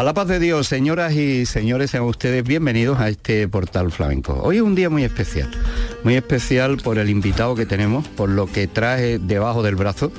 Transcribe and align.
A 0.00 0.02
la 0.02 0.14
paz 0.14 0.28
de 0.28 0.38
Dios, 0.38 0.66
señoras 0.66 1.12
y 1.12 1.44
señores, 1.44 1.90
sean 1.90 2.04
ustedes 2.04 2.42
bienvenidos 2.42 2.98
a 3.00 3.10
este 3.10 3.46
portal 3.48 3.92
flamenco. 3.92 4.32
Hoy 4.42 4.56
es 4.56 4.62
un 4.62 4.74
día 4.74 4.88
muy 4.88 5.04
especial, 5.04 5.50
muy 6.04 6.14
especial 6.14 6.78
por 6.78 6.96
el 6.96 7.10
invitado 7.10 7.54
que 7.54 7.66
tenemos, 7.66 8.08
por 8.08 8.30
lo 8.30 8.46
que 8.46 8.66
trae 8.66 9.18
debajo 9.18 9.62
del 9.62 9.76
brazo 9.76 10.10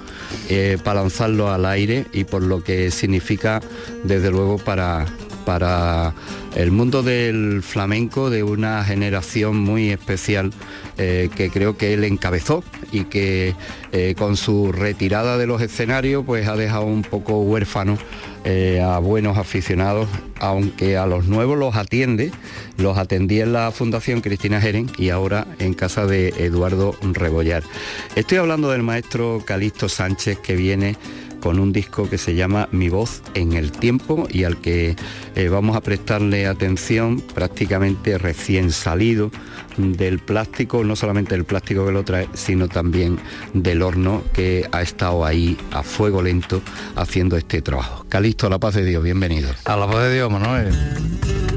eh, 0.50 0.78
para 0.84 1.02
lanzarlo 1.02 1.52
al 1.52 1.66
aire 1.66 2.06
y 2.14 2.26
por 2.26 2.44
lo 2.44 2.64
que 2.64 2.92
significa, 2.92 3.60
desde 4.04 4.30
luego, 4.30 4.60
para, 4.60 5.08
para 5.48 6.14
el 6.56 6.70
mundo 6.70 7.02
del 7.02 7.64
flamenco 7.64 8.30
de 8.30 8.44
una 8.44 8.84
generación 8.84 9.58
muy 9.58 9.90
especial 9.90 10.52
eh, 11.00 11.30
que 11.36 11.50
creo 11.50 11.78
que 11.78 11.94
él 11.94 12.04
encabezó 12.04 12.64
y 12.92 13.06
que 13.06 13.56
eh, 13.94 14.14
con 14.18 14.38
su 14.38 14.72
retirada 14.72 15.38
de 15.38 15.48
los 15.48 15.62
escenarios 15.62 16.24
pues 16.26 16.48
ha 16.48 16.56
dejado 16.56 16.84
un 16.84 17.02
poco 17.02 17.40
huérfano 17.42 17.98
eh, 18.44 18.82
a 18.82 19.00
buenos 19.00 19.38
aficionados, 19.38 20.08
aunque 20.40 20.98
a 20.98 21.06
los 21.06 21.28
nuevos 21.28 21.58
los 21.58 21.76
atiende, 21.76 22.32
los 22.78 22.98
atendía 22.98 23.44
en 23.44 23.54
la 23.54 23.72
Fundación 23.72 24.22
Cristina 24.22 24.60
Jeren 24.60 24.90
y 24.98 25.10
ahora 25.10 25.46
en 25.60 25.74
casa 25.74 26.06
de 26.08 26.30
Eduardo 26.38 26.96
Rebollar. 27.02 27.64
Estoy 28.16 28.40
hablando 28.40 28.72
del 28.72 28.84
maestro 28.84 29.44
Calixto 29.46 29.90
Sánchez 29.90 30.40
que 30.40 30.56
viene 30.56 30.96
con 31.42 31.60
un 31.60 31.74
disco 31.74 32.10
que 32.10 32.18
se 32.18 32.36
llama 32.36 32.70
Mi 32.72 32.88
voz 32.88 33.22
en 33.34 33.54
el 33.54 33.74
tiempo 33.74 34.28
y 34.30 34.46
al 34.46 34.62
que 34.62 34.96
eh, 35.36 35.50
vamos 35.50 35.76
a 35.76 35.82
prestarle 35.82 36.48
atención 36.48 37.22
prácticamente 37.34 38.18
recién 38.18 38.72
salido 38.72 39.32
del 39.78 40.20
plástico, 40.20 40.84
no 40.84 40.96
solamente 40.96 41.36
del 41.36 41.44
plástico 41.44 41.86
que 41.86 41.92
lo 41.92 42.04
trae, 42.04 42.30
sino 42.34 42.70
también 42.70 43.20
del 43.54 43.82
horno 43.82 44.24
que 44.34 44.68
ha 44.72 44.82
estado 44.82 45.26
ahí 45.26 45.58
a 45.72 45.84
fuego 45.84 46.22
lento 46.22 46.62
haciendo 46.96 47.36
este 47.36 47.62
trabajo. 47.62 48.06
Calixto, 48.08 48.48
a 48.48 48.50
la 48.50 48.60
paz 48.60 48.76
de 48.76 48.86
Dios, 48.86 49.04
bienvenido. 49.04 49.50
A 49.66 49.76
la 49.76 49.88
paz 49.88 50.04
de 50.04 50.14
Dios, 50.14 50.32
Manuel. 50.32 51.51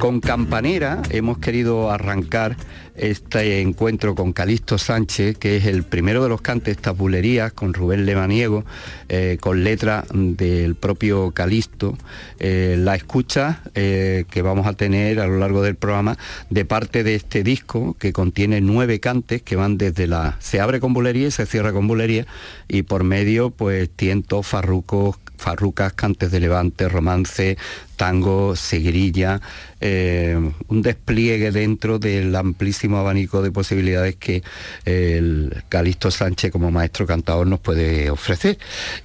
Con 0.00 0.20
Campanera 0.20 1.02
hemos 1.10 1.36
querido 1.40 1.90
arrancar 1.90 2.56
este 2.96 3.60
encuentro 3.60 4.14
con 4.14 4.32
Calixto 4.32 4.78
Sánchez, 4.78 5.36
que 5.36 5.58
es 5.58 5.66
el 5.66 5.82
primero 5.82 6.22
de 6.22 6.30
los 6.30 6.40
cantes 6.40 6.78
tabulerías, 6.78 7.52
con 7.52 7.74
Rubén 7.74 8.06
Lemaniego, 8.06 8.64
eh, 9.10 9.36
con 9.40 9.62
letra 9.62 10.06
del 10.10 10.74
propio 10.74 11.32
Calixto. 11.32 11.98
Eh, 12.38 12.76
la 12.78 12.94
escucha 12.94 13.60
eh, 13.74 14.24
que 14.30 14.40
vamos 14.40 14.66
a 14.66 14.72
tener 14.72 15.20
a 15.20 15.26
lo 15.26 15.36
largo 15.36 15.60
del 15.60 15.76
programa 15.76 16.16
de 16.48 16.64
parte 16.64 17.04
de 17.04 17.14
este 17.14 17.42
disco 17.42 17.94
que 17.98 18.14
contiene 18.14 18.62
nueve 18.62 19.00
cantes 19.00 19.42
que 19.42 19.56
van 19.56 19.76
desde 19.76 20.06
la... 20.06 20.38
se 20.40 20.60
abre 20.60 20.80
con 20.80 20.94
bulería 20.94 21.28
y 21.28 21.30
se 21.30 21.44
cierra 21.44 21.74
con 21.74 21.86
bulería 21.86 22.26
y 22.68 22.84
por 22.84 23.04
medio 23.04 23.50
pues 23.50 23.90
tientos, 23.90 24.46
farrucos, 24.46 25.18
farrucas, 25.40 25.92
cantes 25.94 26.30
de 26.30 26.40
levante, 26.40 26.88
romance, 26.88 27.56
tango, 27.96 28.54
seguirilla, 28.54 29.40
eh, 29.80 30.38
un 30.68 30.82
despliegue 30.82 31.50
dentro 31.50 31.98
del 31.98 32.34
amplísimo 32.36 32.98
abanico 32.98 33.42
de 33.42 33.50
posibilidades 33.50 34.16
que 34.16 34.42
el 34.84 35.64
Calixto 35.68 36.10
Sánchez 36.10 36.52
como 36.52 36.70
maestro 36.70 37.06
cantador 37.06 37.46
nos 37.46 37.60
puede 37.60 38.10
ofrecer. 38.10 38.58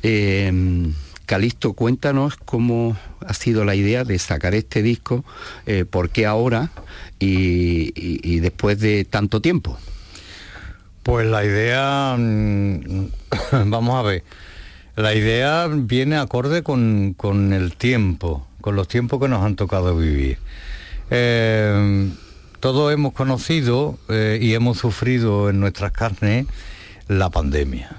Eh, 0.03 0.51
Calixto, 1.25 1.73
cuéntanos 1.73 2.35
cómo 2.35 2.95
ha 3.25 3.33
sido 3.33 3.65
la 3.65 3.73
idea 3.73 4.03
de 4.03 4.19
sacar 4.19 4.53
este 4.53 4.83
disco, 4.83 5.25
eh, 5.65 5.85
por 5.89 6.09
qué 6.09 6.27
ahora 6.27 6.69
y 7.17 8.39
después 8.41 8.79
de 8.79 9.03
tanto 9.05 9.41
tiempo. 9.41 9.79
Pues 11.05 11.27
la 11.27 11.45
idea, 11.45 12.15
mm, 12.17 13.09
vamos 13.69 13.95
a 13.95 14.01
ver, 14.01 14.23
la 14.95 15.13
idea 15.13 15.67
viene 15.69 16.17
acorde 16.17 16.63
con, 16.63 17.13
con 17.13 17.53
el 17.53 17.75
tiempo, 17.75 18.47
con 18.61 18.75
los 18.75 18.87
tiempos 18.87 19.19
que 19.19 19.27
nos 19.27 19.43
han 19.43 19.55
tocado 19.55 19.95
vivir. 19.97 20.37
Eh, 21.09 22.09
todos 22.59 22.91
hemos 22.93 23.13
conocido 23.13 23.99
eh, 24.09 24.39
y 24.41 24.53
hemos 24.53 24.79
sufrido 24.79 25.49
en 25.49 25.59
nuestras 25.59 25.91
carnes 25.91 26.47
la 27.07 27.29
pandemia. 27.29 27.97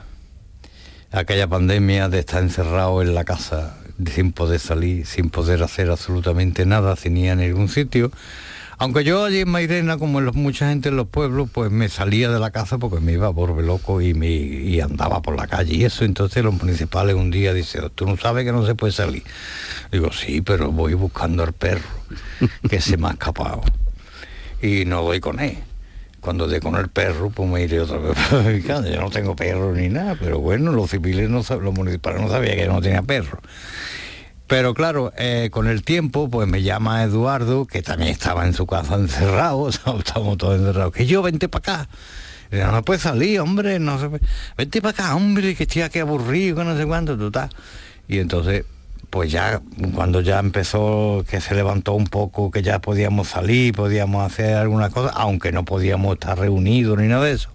Aquella 1.13 1.47
pandemia 1.47 2.09
de 2.09 2.19
estar 2.19 2.43
encerrado 2.43 3.01
en 3.01 3.15
la 3.15 3.25
casa 3.25 3.77
sin 4.13 4.33
poder 4.33 4.61
salir, 4.61 5.07
sin 5.07 5.31
poder 5.31 5.63
hacer 5.63 5.91
absolutamente 5.91 6.67
nada, 6.67 6.97
sin 6.97 7.17
ir 7.17 7.31
a 7.31 7.37
ningún 7.37 7.69
sitio. 7.69 8.11
Aunque 8.79 9.05
yo 9.05 9.25
allí 9.25 9.41
en 9.41 9.49
Mairena, 9.49 9.97
como 9.97 10.19
en 10.19 10.27
los- 10.27 10.35
mucha 10.35 10.69
gente 10.69 10.91
en 10.91 10.97
los 10.97 11.07
pueblos, 11.09 11.49
pues 11.51 11.71
me 11.71 11.89
salía 11.89 12.29
de 12.31 12.39
la 12.39 12.51
casa 12.51 12.77
porque 12.77 13.01
me 13.01 13.13
iba 13.13 13.27
a 13.27 13.31
volver 13.31 13.65
loco 13.65 14.03
y, 14.03 14.13
me, 14.13 14.29
y 14.29 14.81
andaba 14.81 15.23
por 15.23 15.35
la 15.37 15.47
calle 15.47 15.75
y 15.77 15.85
eso. 15.85 16.05
Entonces 16.05 16.45
los 16.45 16.53
municipales 16.55 17.15
un 17.15 17.31
día 17.31 17.55
dicen, 17.55 17.91
tú 17.95 18.05
no 18.07 18.19
sabes 18.19 18.45
que 18.45 18.53
no 18.53 18.67
se 18.67 18.75
puede 18.75 18.93
salir. 18.93 19.23
Digo, 19.91 20.13
sí, 20.13 20.43
pero 20.43 20.73
voy 20.73 20.93
buscando 20.93 21.43
al 21.43 21.55
perro 21.55 21.89
que 22.69 22.81
se 22.83 22.99
me 22.99 23.09
ha 23.09 23.13
escapado. 23.13 23.63
y 24.63 24.85
no 24.85 25.03
doy 25.03 25.21
con 25.21 25.41
él. 25.41 25.59
Cuando 26.21 26.47
doy 26.49 26.61
con 26.61 26.75
el 26.75 26.89
perro, 26.89 27.31
pues 27.31 27.49
me 27.49 27.63
iré 27.63 27.81
otra 27.81 27.99
vez. 27.99 28.17
yo 28.67 29.01
no 29.01 29.11
tengo 29.11 29.37
perro 29.37 29.73
ni 29.73 29.89
nada, 29.89 30.17
pero 30.21 30.41
bueno, 30.41 30.73
los 30.73 30.91
civiles, 30.91 31.31
no, 31.31 31.39
los 31.61 31.75
municipales 31.75 32.21
no 32.21 32.29
sabían 32.29 32.57
que 32.57 32.65
yo 32.67 32.73
no 32.73 32.81
tenía 32.83 33.03
perro. 33.03 33.39
Pero 34.47 34.75
claro, 34.75 35.13
eh, 35.17 35.49
con 35.51 35.67
el 35.67 35.83
tiempo, 35.83 36.31
pues 36.31 36.47
me 36.47 36.63
llama 36.63 37.03
Eduardo, 37.03 37.67
que 37.67 37.83
también 37.83 38.13
estaba 38.13 38.47
en 38.47 38.55
su 38.55 38.67
casa 38.67 38.95
encerrado, 38.95 39.69
estamos 39.99 40.37
todos 40.39 40.61
encerrados, 40.61 40.93
que 40.93 41.07
yo 41.07 41.23
vente 41.23 41.49
para 41.49 41.85
acá. 41.85 41.89
no 42.53 42.83
puede 42.85 43.01
salir, 43.01 43.41
hombre, 43.41 43.81
no 43.81 43.99
se 43.99 44.09
Vente 44.57 44.81
para 44.81 44.91
acá, 44.91 45.17
hombre, 45.17 45.57
que 45.57 45.65
estoy 45.65 45.83
aquí 45.83 45.99
aburrido, 45.99 46.57
que 46.57 46.65
no 46.65 46.77
sé 46.77 46.87
cuánto, 46.87 47.15
estás. 47.27 47.51
Y 48.07 48.21
entonces, 48.21 48.65
pues 49.11 49.33
ya, 49.33 49.61
cuando 49.95 50.21
ya 50.21 50.39
empezó, 50.39 51.25
que 51.29 51.41
se 51.41 51.57
levantó 51.57 51.95
un 51.95 52.07
poco, 52.07 52.53
que 52.53 52.63
ya 52.63 52.79
podíamos 52.79 53.29
salir, 53.29 53.75
podíamos 53.75 54.25
hacer 54.25 54.55
alguna 54.55 54.91
cosa, 54.91 55.11
aunque 55.15 55.51
no 55.51 55.65
podíamos 55.65 56.15
estar 56.15 56.39
reunidos 56.39 56.99
ni 56.99 57.09
nada 57.09 57.25
de 57.25 57.33
eso. 57.33 57.51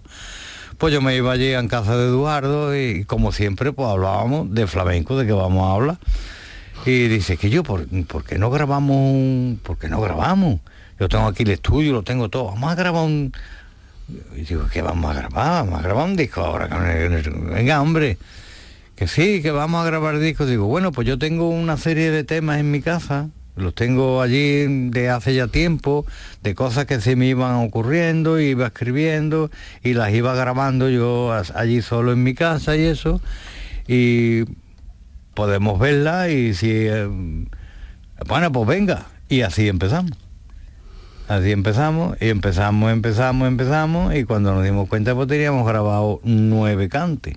Pues 0.76 0.92
yo 0.92 1.00
me 1.00 1.16
iba 1.16 1.32
allí 1.32 1.54
en 1.54 1.68
casa 1.68 1.96
de 1.96 2.06
Eduardo 2.06 2.76
y 2.76 3.04
como 3.04 3.32
siempre, 3.32 3.72
pues 3.72 3.88
hablábamos 3.88 4.52
de 4.52 4.66
flamenco, 4.66 5.16
de 5.16 5.26
que 5.26 5.32
vamos 5.32 5.66
a 5.70 5.74
hablar. 5.74 5.98
Y 6.84 7.08
dice 7.08 7.36
que 7.36 7.48
yo, 7.48 7.62
¿por, 7.62 7.86
qué 8.24 8.38
no 8.38 8.50
grabamos? 8.50 9.58
¿Por 9.60 9.78
qué 9.78 9.88
no 9.88 10.00
grabamos? 10.00 10.60
Yo 10.98 11.08
tengo 11.08 11.26
aquí 11.26 11.44
el 11.44 11.50
estudio, 11.50 11.92
lo 11.92 12.02
tengo 12.02 12.28
todo. 12.28 12.46
Vamos 12.46 12.72
a 12.72 12.74
grabar 12.74 13.04
un... 13.04 13.32
Y 14.36 14.42
digo, 14.42 14.66
¿qué 14.72 14.82
vamos 14.82 15.10
a 15.10 15.18
grabar? 15.18 15.64
Vamos 15.64 15.78
a 15.78 15.82
grabar 15.82 16.06
un 16.06 16.16
disco 16.16 16.40
ahora. 16.40 16.66
Venga, 16.66 17.80
hombre. 17.80 18.18
Que 18.96 19.06
sí, 19.06 19.42
que 19.42 19.52
vamos 19.52 19.82
a 19.82 19.86
grabar 19.86 20.18
discos. 20.18 20.48
Digo, 20.48 20.66
bueno, 20.66 20.92
pues 20.92 21.06
yo 21.06 21.18
tengo 21.18 21.48
una 21.48 21.76
serie 21.76 22.10
de 22.10 22.24
temas 22.24 22.58
en 22.58 22.70
mi 22.70 22.82
casa. 22.82 23.28
Los 23.54 23.74
tengo 23.74 24.22
allí 24.22 24.88
de 24.90 25.10
hace 25.10 25.34
ya 25.34 25.46
tiempo, 25.46 26.06
de 26.42 26.54
cosas 26.54 26.86
que 26.86 27.00
se 27.00 27.16
me 27.16 27.26
iban 27.26 27.54
ocurriendo, 27.56 28.40
iba 28.40 28.68
escribiendo 28.68 29.50
y 29.82 29.92
las 29.92 30.12
iba 30.14 30.34
grabando 30.34 30.88
yo 30.88 31.32
allí 31.54 31.82
solo 31.82 32.12
en 32.12 32.22
mi 32.22 32.34
casa 32.34 32.76
y 32.76 32.84
eso. 32.84 33.20
Y 33.86 34.44
podemos 35.34 35.78
verla 35.78 36.28
y 36.28 36.54
si... 36.54 36.70
Eh, 36.70 37.08
bueno, 38.26 38.52
pues 38.52 38.66
venga. 38.66 39.06
Y 39.28 39.42
así 39.42 39.68
empezamos. 39.68 40.12
Así 41.28 41.52
empezamos 41.52 42.16
y 42.20 42.28
empezamos, 42.28 42.92
empezamos, 42.92 43.48
empezamos 43.48 44.14
y 44.14 44.24
cuando 44.24 44.54
nos 44.54 44.64
dimos 44.64 44.88
cuenta 44.88 45.14
pues 45.14 45.28
teníamos 45.28 45.66
grabado 45.66 46.20
nueve 46.24 46.88
cantes. 46.88 47.34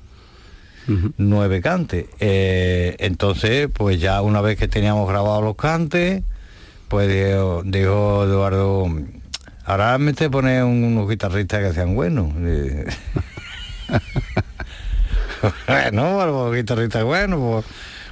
Nueve 1.17 1.61
cantes. 1.61 2.05
Eh, 2.19 2.95
entonces, 2.99 3.69
pues 3.73 3.99
ya 3.99 4.21
una 4.21 4.41
vez 4.41 4.57
que 4.57 4.67
teníamos 4.67 5.09
grabado 5.09 5.41
los 5.41 5.55
cantes, 5.55 6.21
pues 6.89 7.07
dijo, 7.07 8.25
Eduardo, 8.25 8.87
ahora 9.65 9.97
me 9.97 10.13
te 10.13 10.29
pone 10.29 10.63
unos 10.63 11.09
guitarristas 11.09 11.63
que 11.63 11.73
sean 11.73 11.95
buenos. 11.95 12.31
bueno, 15.67 16.25
los 16.25 16.55
guitarristas 16.55 17.03
buenos, 17.03 17.39
pues 17.39 17.65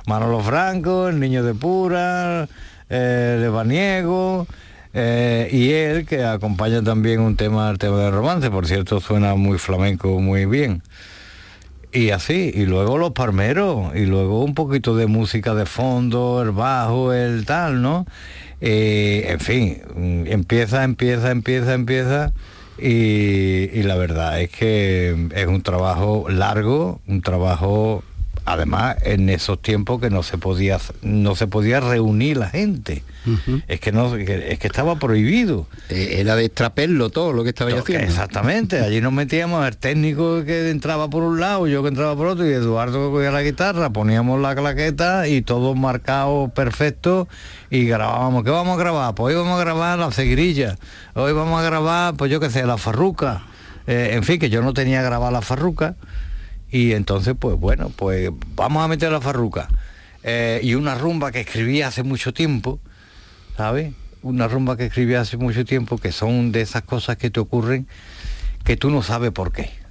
Manolo 0.06 0.42
Franco, 0.42 1.08
el 1.08 1.20
niño 1.20 1.44
de 1.44 1.54
Pura, 1.54 2.48
eh, 2.90 3.38
Levaniego, 3.40 4.48
eh, 4.94 5.50
y 5.52 5.72
él 5.72 6.06
que 6.06 6.24
acompaña 6.24 6.84
también 6.84 7.22
un 7.22 7.36
tema, 7.36 7.70
el 7.70 7.78
tema 7.78 7.98
de 8.00 8.12
romance, 8.12 8.50
por 8.52 8.68
cierto 8.68 9.00
suena 9.00 9.36
muy 9.36 9.58
flamenco, 9.58 10.20
muy 10.20 10.46
bien. 10.46 10.82
Y 11.92 12.10
así, 12.10 12.52
y 12.54 12.66
luego 12.66 12.98
los 12.98 13.12
parmeros, 13.12 13.96
y 13.96 14.06
luego 14.06 14.44
un 14.44 14.56
poquito 14.56 14.96
de 14.96 15.06
música 15.06 15.54
de 15.54 15.66
fondo, 15.68 16.42
el 16.42 16.52
bajo, 16.52 17.14
el 17.14 17.46
tal, 17.46 17.84
¿no? 17.84 18.08
Eh, 18.62 19.26
en 19.30 19.40
fin, 19.40 19.82
empieza, 20.26 20.84
empieza, 20.84 21.32
empieza, 21.32 21.74
empieza. 21.74 22.34
Y, 22.78 23.84
la 23.84 23.96
verdad 23.96 24.42
es 24.42 24.50
que 24.50 25.30
es 25.36 25.48
un 25.48 25.62
trabajo 25.62 26.26
largo, 26.30 27.02
un 27.08 27.22
trabajo 27.22 28.04
además 28.46 28.98
en 29.04 29.30
esos 29.30 29.62
tiempos 29.62 30.02
que 30.02 30.10
no 30.10 30.24
se 30.24 30.38
podía 30.38 30.80
no 31.02 31.36
se 31.36 31.48
podía 31.48 31.80
reunir 31.80 32.38
la 32.38 32.50
gente. 32.50 33.04
Es 33.70 33.80
que 33.80 33.94
no 33.94 34.14
es 34.18 34.60
que 34.60 34.68
estaba 34.68 34.98
prohibido. 34.98 35.68
Eh, 35.90 36.18
era 36.20 36.36
de 36.36 36.46
extraperlo 36.46 37.10
todo 37.10 37.32
lo 37.32 37.44
que 37.44 37.50
estaba 37.50 37.72
haciendo. 37.72 38.06
exactamente 38.06 38.82
allí 38.82 39.00
nos 39.00 39.14
metíamos 39.14 39.66
el 39.66 39.78
técnico 39.78 40.44
que 40.44 40.70
entraba 40.70 41.10
por 41.10 41.24
un 41.24 41.40
lado 41.40 41.68
yo 41.68 41.82
que 41.84 41.88
entraba 41.88 42.16
por 42.16 42.28
otro 42.28 42.46
y 42.46 42.52
Eduardo 42.52 43.08
que 43.08 43.14
cogía 43.14 43.32
la 43.32 43.42
guitarra 43.42 43.92
poníamos 43.92 44.42
la 44.42 44.56
claqueta 44.56 45.28
y 45.28 45.42
todo 45.42 45.74
marcado 45.74 46.50
perfecto 46.50 47.30
y 47.70 47.86
grabábamos 47.86 48.44
¿qué 48.44 48.50
vamos 48.50 48.78
a 48.78 48.80
grabar? 48.80 49.16
pues 49.16 49.34
hoy 49.34 49.42
vamos 49.42 49.58
a 49.58 49.64
grabar 49.64 49.98
la 49.98 50.12
seguirilla 50.12 50.78
hoy 51.14 51.32
vamos 51.32 51.62
a 51.62 51.64
grabar 51.64 52.16
pues 52.16 52.30
yo 52.30 52.40
qué 52.40 52.50
sé 52.50 52.66
la 52.66 52.78
farruca. 52.78 53.44
Eh, 53.88 54.12
en 54.14 54.24
fin 54.24 54.40
que 54.40 54.50
yo 54.50 54.62
no 54.62 54.74
tenía 54.74 55.02
grabada 55.02 55.32
la 55.32 55.42
farruca 55.42 55.96
y 56.74 56.94
entonces, 56.94 57.36
pues 57.40 57.56
bueno, 57.56 57.92
pues 57.96 58.32
vamos 58.56 58.84
a 58.84 58.88
meter 58.88 59.12
la 59.12 59.22
farruca. 59.22 59.70
Eh, 60.24 60.60
y 60.64 60.74
una 60.74 60.96
rumba 60.96 61.32
que 61.32 61.42
escribí 61.42 61.84
hace 61.84 62.02
mucho 62.02 62.34
tiempo, 62.34 62.80
¿sabes? 63.56 63.94
Una 64.24 64.48
rumba 64.48 64.76
que 64.76 64.88
escribí 64.88 65.14
hace 65.14 65.38
mucho 65.38 65.66
tiempo, 65.66 66.00
que 66.00 66.12
son 66.12 66.52
de 66.52 66.62
esas 66.62 66.82
cosas 66.82 67.18
que 67.18 67.30
te 67.30 67.40
ocurren 67.40 67.88
que 68.64 68.76
tú 68.76 68.90
no 68.90 69.04
sabes 69.04 69.32
por 69.32 69.52
qué 69.52 69.83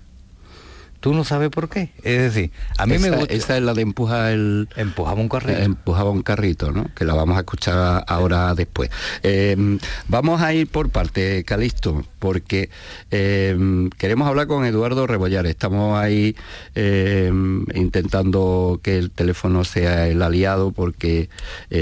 tú 1.02 1.12
no 1.12 1.24
sabes 1.24 1.50
por 1.50 1.68
qué. 1.68 1.90
Es 2.04 2.32
decir, 2.32 2.52
a 2.78 2.86
mí 2.86 2.96
me 2.98 3.10
gusta... 3.10 3.34
Esa 3.34 3.56
es 3.56 3.62
la 3.62 3.74
de 3.74 3.82
empuja 3.82 4.30
el... 4.30 4.68
Empujaba 4.76 5.20
un 5.20 5.28
carrito. 5.28 5.58
Empujaba 5.60 6.10
un 6.10 6.22
carrito, 6.22 6.70
¿no? 6.70 6.86
Que 6.94 7.04
la 7.04 7.14
vamos 7.14 7.36
a 7.36 7.40
escuchar 7.40 8.04
ahora 8.06 8.54
después. 8.54 8.88
Eh, 9.24 9.78
vamos 10.06 10.40
a 10.40 10.54
ir 10.54 10.68
por 10.68 10.90
parte, 10.90 11.42
Calixto, 11.42 12.04
porque 12.20 12.70
eh, 13.10 13.90
queremos 13.98 14.28
hablar 14.28 14.46
con 14.46 14.64
Eduardo 14.64 15.08
Rebollar. 15.08 15.44
Estamos 15.46 15.98
ahí 15.98 16.36
eh, 16.76 17.32
intentando 17.74 18.78
que 18.80 18.96
el 18.96 19.10
teléfono 19.10 19.64
sea 19.64 20.06
el 20.06 20.22
aliado 20.22 20.70
porque 20.70 21.28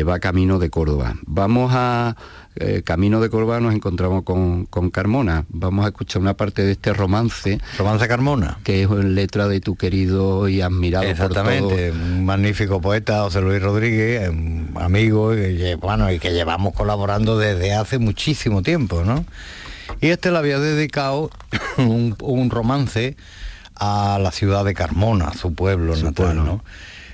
va 0.09 0.19
camino 0.19 0.59
de 0.59 0.71
Córdoba. 0.71 1.17
Vamos 1.27 1.73
a 1.75 2.17
eh, 2.63 2.83
Camino 2.85 3.23
de 3.23 3.31
Córdoba 3.31 3.59
nos 3.59 3.75
encontramos 3.75 4.23
con, 4.23 4.67
Carmona. 4.91 5.47
Vamos 5.49 5.87
a 5.87 5.89
escuchar 5.89 6.21
una 6.21 6.35
parte 6.35 6.63
de 6.63 6.73
este 6.73 6.93
romance. 6.93 7.59
Romance 7.79 8.07
Carmona. 8.07 8.59
Que 8.65 8.83
es 8.83 8.91
en 8.91 9.15
letra 9.15 9.49
de 9.49 9.61
tu 9.61 9.77
querido 9.77 10.47
y 10.47 10.61
admirado 10.61 11.07
Exactamente, 11.07 11.91
un 11.91 12.27
magnífico 12.27 12.79
poeta, 12.83 13.23
José 13.23 13.41
Luis 13.41 13.63
Rodríguez, 13.63 14.31
amigo, 14.75 15.35
y, 15.35 15.75
bueno, 15.75 16.13
y 16.13 16.19
que 16.19 16.33
llevamos 16.33 16.75
colaborando 16.75 17.39
desde 17.39 17.73
hace 17.73 17.99
muchísimo 17.99 18.63
tiempo, 18.63 19.05
¿no? 19.05 19.25
Y 20.03 20.09
este 20.09 20.31
le 20.31 20.37
había 20.37 20.59
dedicado 20.59 21.31
un, 21.79 22.51
romance 22.51 23.17
a 23.75 24.19
la 24.21 24.33
ciudad 24.33 24.67
de 24.67 24.75
Carmona, 24.75 25.33
su 25.33 25.55
pueblo 25.55 25.97
natal, 25.97 26.37
¿no? 26.37 26.63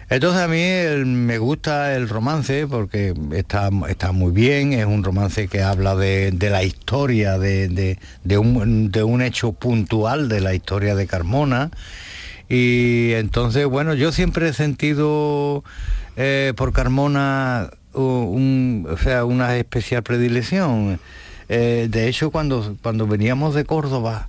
Entonces 0.09 0.41
a 0.41 0.47
mí 0.47 1.05
me 1.05 1.39
gusta 1.39 1.97
el 1.97 2.09
romance 2.09 2.69
porque 2.69 3.13
está, 3.33 3.71
está 3.89 4.13
muy 4.13 4.31
bien, 4.31 4.73
es 4.73 4.87
un 4.87 5.03
romance 5.03 5.49
que 5.49 5.63
habla 5.63 5.97
de, 5.97 6.33
la 6.41 6.63
historia, 6.63 7.39
de, 7.39 7.99
un, 8.39 9.23
hecho 9.23 9.53
puntual 9.53 10.29
de 10.29 10.41
la 10.41 10.55
historia 10.55 10.95
de 10.95 11.09
Carmona. 11.09 11.71
Y 12.49 13.13
entonces, 13.15 13.67
bueno, 13.67 13.95
yo 13.95 14.13
siempre 14.13 14.49
he 14.49 14.53
sentido 14.53 15.65
eh, 16.17 16.53
por 16.57 16.73
Carmona 16.73 17.71
o 17.93 18.97
sea, 19.03 19.25
una 19.25 19.57
especial 19.57 20.05
predilección. 20.05 21.01
Eh, 21.49 21.89
de 21.91 22.09
hecho, 22.09 22.31
cuando, 22.31 22.77
cuando 22.83 23.07
veníamos 23.07 23.55
de 23.55 23.65
Córdoba, 23.65 24.29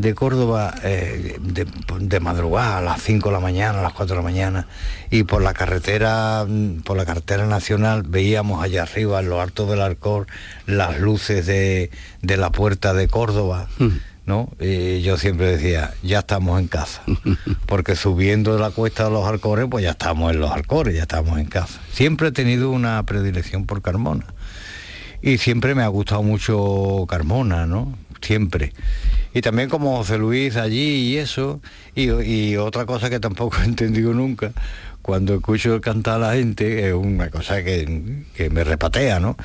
de 0.00 0.14
Córdoba 0.14 0.74
eh, 0.82 1.38
de, 1.40 2.20
madrugada 2.20 2.78
a 2.78 2.80
las 2.80 3.02
5 3.02 3.28
de 3.28 3.32
la 3.32 3.40
mañana, 3.40 3.80
a 3.80 3.82
las 3.82 3.92
4 3.92 4.16
de 4.16 4.22
la 4.22 4.24
mañana, 4.24 4.66
y 5.10 5.24
por 5.24 5.42
la 5.42 5.52
carretera, 5.52 6.44
mm, 6.48 6.80
por 6.82 6.96
la 6.96 7.04
carretera 7.04 7.46
nacional 7.46 8.02
veíamos 8.02 8.62
allá 8.62 8.82
arriba, 8.82 9.20
en 9.20 9.28
lo 9.28 9.40
alto 9.40 9.66
del 9.66 9.80
Alcor, 9.80 10.26
las 10.66 10.98
luces 11.00 11.46
de, 11.46 11.90
la 12.22 12.50
puerta 12.50 12.94
de 12.94 13.08
Córdoba. 13.08 13.68
Mm. 13.78 13.88
¿No? 14.26 14.48
Y 14.60 15.00
yo 15.02 15.16
siempre 15.16 15.46
decía, 15.46 15.92
ya 16.04 16.20
estamos 16.20 16.60
en 16.60 16.68
casa, 16.68 17.02
porque 17.66 17.96
subiendo 17.96 18.54
de 18.54 18.60
la 18.60 18.70
cuesta 18.70 19.04
de 19.04 19.10
los 19.10 19.26
Alcores, 19.26 19.66
pues 19.68 19.82
ya 19.82 19.90
estamos 19.90 20.30
en 20.32 20.38
los 20.38 20.52
Alcores, 20.52 20.94
ya 20.94 21.02
estamos 21.02 21.40
en 21.40 21.46
casa. 21.46 21.80
Siempre 21.90 22.28
he 22.28 22.32
tenido 22.32 22.70
una 22.70 23.02
predilección 23.02 23.66
por 23.66 23.82
Carmona 23.82 24.26
y 25.20 25.38
siempre 25.38 25.74
me 25.74 25.82
ha 25.82 25.88
gustado 25.88 26.22
mucho 26.22 27.06
Carmona, 27.08 27.66
¿no? 27.66 27.92
Siempre. 28.20 28.72
Y 29.32 29.42
también 29.42 29.68
como 29.68 29.96
José 29.96 30.18
Luis 30.18 30.56
allí 30.56 31.12
y 31.12 31.16
eso, 31.18 31.60
y, 31.94 32.56
otra 32.56 32.84
cosa 32.86 33.10
que 33.10 33.20
tampoco 33.20 33.56
he 33.62 33.64
entendido 33.64 34.12
nunca, 34.12 34.52
cuando 35.02 35.34
escucho 35.34 35.80
cantar 35.80 36.16
a 36.16 36.28
la 36.28 36.34
gente, 36.34 36.88
es 36.88 36.94
una 36.94 37.30
cosa 37.30 37.62
que, 37.62 38.24
me 38.50 38.64
repatea, 38.64 39.18
¿no? 39.20 39.36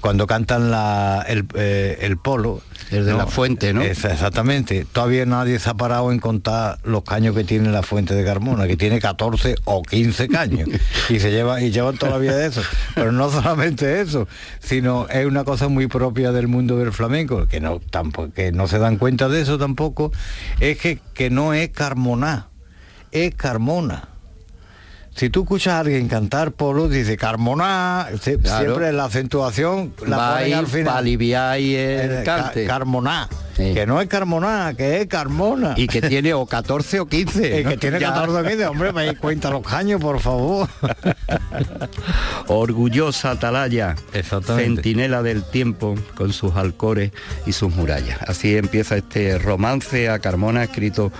Cuando 0.00 0.26
cantan 0.26 0.70
la, 0.70 1.24
el, 1.28 1.46
eh, 1.54 2.16
polo, 2.22 2.62
El 2.90 3.04
de 3.04 3.14
la 3.14 3.26
fuente, 3.26 3.72
¿no? 3.72 3.82
exactamente. 3.82 4.86
Todavía 4.90 5.26
nadie 5.26 5.58
se 5.58 5.70
ha 5.70 5.74
parado 5.74 6.12
en 6.12 6.18
contar 6.18 6.78
los 6.84 7.04
caños 7.04 7.34
que 7.34 7.44
tiene 7.44 7.70
la 7.70 7.82
fuente 7.82 8.14
de 8.14 8.24
Carmona, 8.24 8.66
que 8.66 8.76
tiene 8.76 9.00
14 9.00 9.56
o 9.64 9.82
15 9.82 10.28
caños. 10.28 10.68
y 11.08 11.20
se 11.20 11.30
lleva, 11.30 11.60
y 11.60 11.70
llevan 11.70 11.98
toda 11.98 12.12
la 12.12 12.18
vida 12.18 12.36
de 12.36 12.46
eso. 12.46 12.62
Pero 12.94 13.12
no 13.12 13.30
solamente 13.30 14.00
eso, 14.00 14.26
sino 14.60 15.08
es 15.08 15.26
una 15.26 15.44
cosa 15.44 15.68
muy 15.68 15.88
propia 15.88 16.32
del 16.32 16.48
mundo 16.48 16.78
del 16.78 16.92
flamenco, 16.92 17.46
que 17.46 17.60
no, 17.60 17.80
tampoco, 17.80 18.32
que 18.32 18.50
no 18.52 18.66
se 18.66 18.78
dan 18.78 18.96
cuenta 18.96 19.28
de 19.28 19.42
eso 19.42 19.58
tampoco, 19.58 20.10
es 20.60 20.78
que, 20.78 21.00
que 21.12 21.28
no 21.28 21.52
es 21.52 21.68
Carmona, 21.68 22.48
es 23.10 23.34
Carmona 23.34 24.11
si 25.14 25.30
tú 25.30 25.42
escuchas 25.42 25.74
a 25.74 25.80
alguien 25.80 26.08
cantar 26.08 26.52
polo, 26.52 26.88
dice 26.88 27.16
Carmona, 27.16 28.08
siempre 28.20 28.92
la 28.92 29.04
acentuación 29.04 29.92
la 30.06 30.34
ponen 30.34 30.54
al 30.54 30.66
final. 30.66 30.84
Para 30.86 30.98
aliviar 30.98 31.58
el, 31.58 32.24
cante. 32.24 32.66
Que 33.56 33.86
no 33.86 34.00
es 34.00 34.08
Carmona, 34.08 34.74
que 34.76 35.00
es 35.00 35.06
Carmona. 35.06 35.74
Y 35.76 35.86
que 35.86 36.02
tiene 36.02 36.34
o 36.34 36.46
14 36.46 37.00
o 37.00 37.06
15. 37.06 37.60
Y 37.62 37.64
que 37.64 37.76
tiene 37.76 37.98
14 37.98 38.38
o 38.38 38.42
15, 38.42 38.66
hombre, 38.66 38.92
me 38.92 39.16
cuenta 39.16 39.50
los 39.50 39.62
caños, 39.62 40.00
por 40.00 40.20
favor. 40.20 40.68
Orgullosa 42.46 43.32
atalaya, 43.32 43.96
centinela 44.46 45.22
del 45.22 45.44
tiempo, 45.44 45.94
con 46.14 46.32
sus 46.32 46.54
alcores 46.56 47.12
y 47.46 47.52
sus 47.52 47.74
murallas. 47.74 48.18
Así 48.26 48.56
empieza 48.56 48.96
este 48.96 49.38
romance 49.38 50.08
a 50.08 50.18
Carmona, 50.18 50.64
escrito 50.64 51.12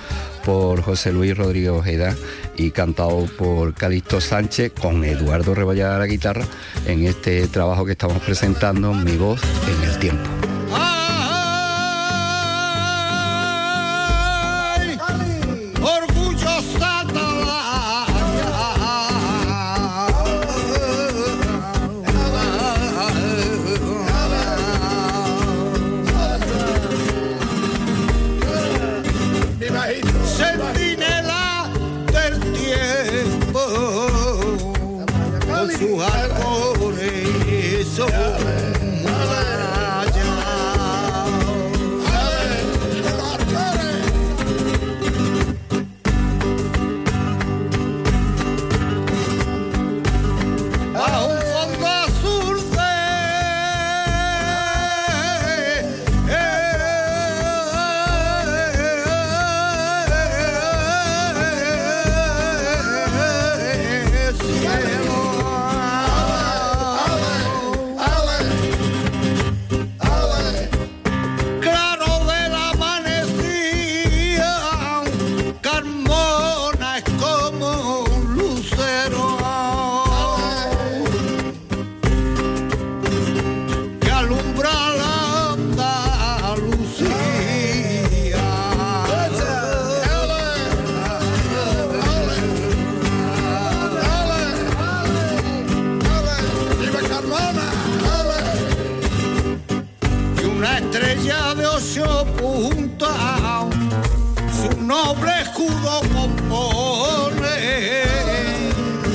por 0.44 0.82
José 0.82 1.12
Luis 1.12 1.36
Rodríguez 1.36 1.70
Ojeda 1.70 2.16
y 2.56 2.70
cantado 2.70 3.26
por 3.38 3.74
Calixto 3.74 4.20
Sánchez 4.20 4.72
con 4.72 5.04
Eduardo 5.04 5.54
Reballada 5.54 5.96
a 5.96 5.98
la 6.00 6.06
guitarra 6.06 6.44
en 6.86 7.06
este 7.06 7.46
trabajo 7.48 7.84
que 7.84 7.92
estamos 7.92 8.18
presentando, 8.22 8.92
Mi 8.92 9.16
voz 9.16 9.40
en 9.68 9.88
el 9.88 9.98
tiempo. 9.98 10.41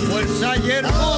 Bueno, 0.09 1.16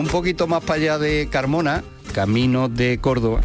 un 0.00 0.06
poquito 0.06 0.46
más 0.46 0.64
para 0.64 0.80
allá 0.80 0.98
de 0.98 1.28
Carmona, 1.30 1.84
camino 2.14 2.68
de 2.70 2.98
Córdoba, 2.98 3.42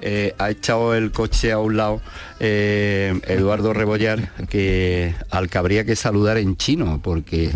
eh, 0.00 0.34
ha 0.38 0.50
echado 0.50 0.94
el 0.94 1.10
coche 1.10 1.50
a 1.50 1.58
un 1.58 1.76
lado 1.76 2.00
eh, 2.38 3.18
Eduardo 3.26 3.72
Rebollar, 3.72 4.30
que 4.48 5.16
al 5.30 5.48
que 5.48 5.58
habría 5.58 5.84
que 5.84 5.96
saludar 5.96 6.38
en 6.38 6.56
chino, 6.56 7.00
porque 7.02 7.50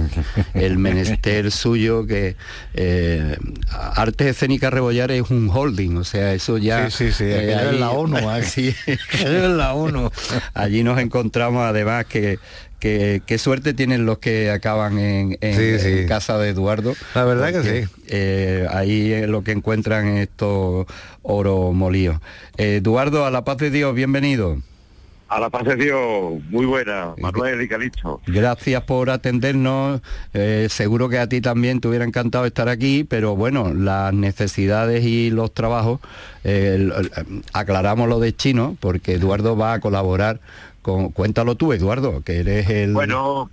el 0.54 0.78
menester 0.78 1.50
suyo 1.52 2.06
que 2.06 2.34
eh, 2.74 3.36
Artes 3.70 4.26
Escénicas 4.26 4.72
Rebollar 4.72 5.12
es 5.12 5.30
un 5.30 5.48
holding, 5.48 5.96
o 5.98 6.04
sea, 6.04 6.34
eso 6.34 6.58
ya... 6.58 6.90
Sí, 6.90 7.12
sí, 7.12 7.12
sí, 7.12 7.24
es 7.24 7.78
la 7.78 7.90
ONU, 7.90 8.16
así, 8.30 8.74
es 8.86 9.28
la 9.28 9.74
ONU. 9.74 10.10
Allí 10.54 10.82
nos 10.82 10.98
encontramos 10.98 11.64
además 11.64 12.06
que 12.06 12.40
Qué, 12.80 13.36
suerte 13.38 13.74
tienen 13.74 14.06
los 14.06 14.18
que 14.18 14.50
acaban 14.50 14.98
en, 14.98 15.36
casa 16.08 16.38
de 16.38 16.48
Eduardo. 16.48 16.94
La 17.14 17.24
verdad 17.24 17.52
que 17.52 17.62
sí. 17.86 17.92
Eh, 18.08 18.66
ahí 18.70 19.12
es 19.12 19.28
lo 19.28 19.44
que 19.44 19.52
encuentran 19.52 20.16
estos 20.16 20.86
oro 21.22 21.72
molíos. 21.72 22.18
Eduardo, 22.56 23.26
a 23.26 23.30
la 23.30 23.44
paz 23.44 23.58
de 23.58 23.70
Dios, 23.70 23.94
bienvenido. 23.94 24.56
A 25.30 25.38
la 25.38 25.48
paz 25.48 25.64
de 25.64 25.76
Dios, 25.76 26.42
muy 26.50 26.66
buena, 26.66 27.14
Manuel 27.18 27.62
y 27.62 27.68
Calixto. 27.68 28.20
Gracias 28.26 28.82
por 28.82 29.10
atendernos. 29.10 30.00
Eh, 30.34 30.66
seguro 30.68 31.08
que 31.08 31.20
a 31.20 31.28
ti 31.28 31.40
también 31.40 31.80
te 31.80 31.86
hubiera 31.86 32.04
encantado 32.04 32.46
estar 32.46 32.68
aquí, 32.68 33.04
pero 33.04 33.36
bueno, 33.36 33.72
las 33.72 34.12
necesidades 34.12 35.04
y 35.04 35.30
los 35.30 35.54
trabajos, 35.54 36.00
eh, 36.42 36.90
aclaramos 37.52 38.08
lo 38.08 38.18
de 38.18 38.34
chino, 38.34 38.76
porque 38.80 39.14
Eduardo 39.14 39.56
va 39.56 39.74
a 39.74 39.78
colaborar 39.78 40.40
cuéntalo 40.82 41.54
tú, 41.54 41.72
Eduardo, 41.72 42.22
que 42.22 42.40
eres 42.40 42.68
el... 42.70 42.92
Bueno, 42.92 43.50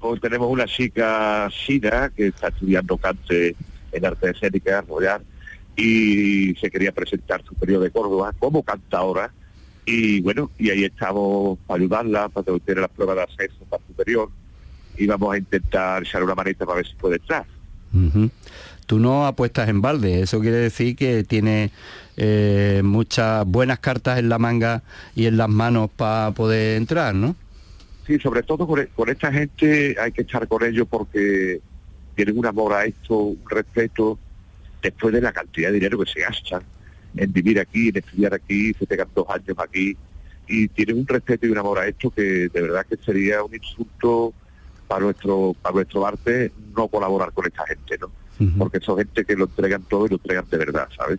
hoy 0.00 0.18
tenemos 0.20 0.50
una 0.50 0.66
chica 0.66 1.48
china 1.50 2.10
que 2.14 2.28
está 2.28 2.48
estudiando 2.48 2.96
cante 2.96 3.54
en 3.92 4.04
arte 4.04 4.30
escénica, 4.30 4.82
Royal, 4.82 5.22
y 5.76 6.54
se 6.56 6.70
quería 6.70 6.92
presentar 6.92 7.42
su 7.44 7.54
periodo 7.54 7.82
de 7.84 7.90
Córdoba 7.90 8.32
como 8.38 8.62
cantadora. 8.62 9.32
Y 9.84 10.20
bueno, 10.20 10.50
y 10.58 10.70
ahí 10.70 10.84
estamos 10.84 11.58
para 11.66 11.80
ayudarla, 11.80 12.28
para 12.28 12.58
tener 12.58 12.82
las 12.82 12.90
pruebas 12.90 13.16
de 13.16 13.22
acceso 13.22 13.64
para 13.68 13.82
superior. 13.86 14.30
Y 14.96 15.06
vamos 15.06 15.34
a 15.34 15.38
intentar 15.38 16.02
echar 16.02 16.22
una 16.22 16.34
manita 16.34 16.66
para 16.66 16.76
ver 16.76 16.86
si 16.86 16.94
puede 16.94 17.16
entrar. 17.16 17.46
Tú 18.86 18.98
no 18.98 19.26
apuestas 19.26 19.68
en 19.68 19.80
balde, 19.80 20.20
eso 20.20 20.40
quiere 20.40 20.58
decir 20.58 20.96
que 20.96 21.24
tiene 21.24 21.70
eh, 22.22 22.82
muchas 22.84 23.46
buenas 23.46 23.78
cartas 23.78 24.18
en 24.18 24.28
la 24.28 24.38
manga 24.38 24.82
y 25.14 25.24
en 25.24 25.38
las 25.38 25.48
manos 25.48 25.88
para 25.96 26.32
poder 26.32 26.76
entrar, 26.76 27.14
¿no? 27.14 27.34
Sí, 28.06 28.18
sobre 28.18 28.42
todo 28.42 28.66
con, 28.66 28.78
e- 28.78 28.88
con 28.88 29.08
esta 29.08 29.32
gente 29.32 29.96
hay 29.98 30.12
que 30.12 30.20
estar 30.20 30.46
con 30.46 30.62
ellos 30.62 30.86
porque 30.90 31.62
tienen 32.14 32.36
un 32.36 32.44
amor 32.44 32.74
a 32.74 32.84
esto, 32.84 33.16
un 33.16 33.40
respeto, 33.48 34.18
después 34.82 35.14
de 35.14 35.22
la 35.22 35.32
cantidad 35.32 35.68
de 35.70 35.74
dinero 35.76 35.98
que 35.98 36.10
se 36.10 36.20
gastan 36.20 36.62
en 37.16 37.32
vivir 37.32 37.58
aquí, 37.58 37.88
en 37.88 37.96
estudiar 37.96 38.34
aquí, 38.34 38.74
se 38.74 38.86
pegan 38.86 39.08
dos 39.14 39.26
años 39.30 39.56
aquí, 39.58 39.96
y 40.46 40.68
tienen 40.68 40.98
un 40.98 41.06
respeto 41.06 41.46
y 41.46 41.50
un 41.50 41.58
amor 41.58 41.78
a 41.78 41.86
esto 41.86 42.10
que 42.10 42.50
de 42.50 42.60
verdad 42.60 42.84
que 42.86 42.98
sería 42.98 43.42
un 43.42 43.54
insulto 43.54 44.34
para 44.86 45.04
nuestro, 45.04 45.56
para 45.62 45.74
nuestro 45.76 46.06
arte 46.06 46.52
no 46.76 46.86
colaborar 46.88 47.32
con 47.32 47.46
esta 47.46 47.66
gente, 47.66 47.96
¿no? 47.98 48.12
Porque 48.58 48.80
son 48.80 48.96
gente 48.98 49.24
que 49.24 49.36
lo 49.36 49.44
entregan 49.44 49.82
todo 49.82 50.06
y 50.06 50.08
lo 50.10 50.16
entregan 50.16 50.46
de 50.50 50.56
verdad, 50.58 50.88
¿sabes? 50.96 51.18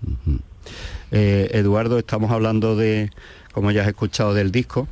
Eh, 1.11 1.49
Eduardo, 1.53 1.99
estamos 1.99 2.31
hablando 2.31 2.75
de, 2.75 3.11
como 3.51 3.71
ya 3.71 3.81
has 3.83 3.87
escuchado, 3.87 4.33
del 4.33 4.51
disco, 4.51 4.87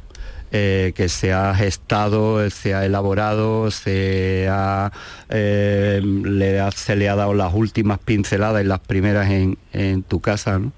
eh, 0.51 0.93
que 0.95 1.09
se 1.09 1.31
ha 1.33 1.53
gestado, 1.55 2.47
se 2.49 2.73
ha 2.73 2.85
elaborado, 2.85 3.71
se, 3.71 4.47
ha, 4.49 4.91
eh, 5.29 6.01
le 6.03 6.59
ha- 6.59 6.71
se 6.71 6.95
le 6.95 7.07
ha 7.09 7.15
dado 7.15 7.33
las 7.33 7.53
últimas 7.53 7.99
pinceladas 7.99 8.63
y 8.63 8.67
las 8.67 8.79
primeras 8.79 9.29
en, 9.29 9.57
en 9.73 10.03
tu 10.03 10.19
casa, 10.19 10.59
¿no? 10.59 10.71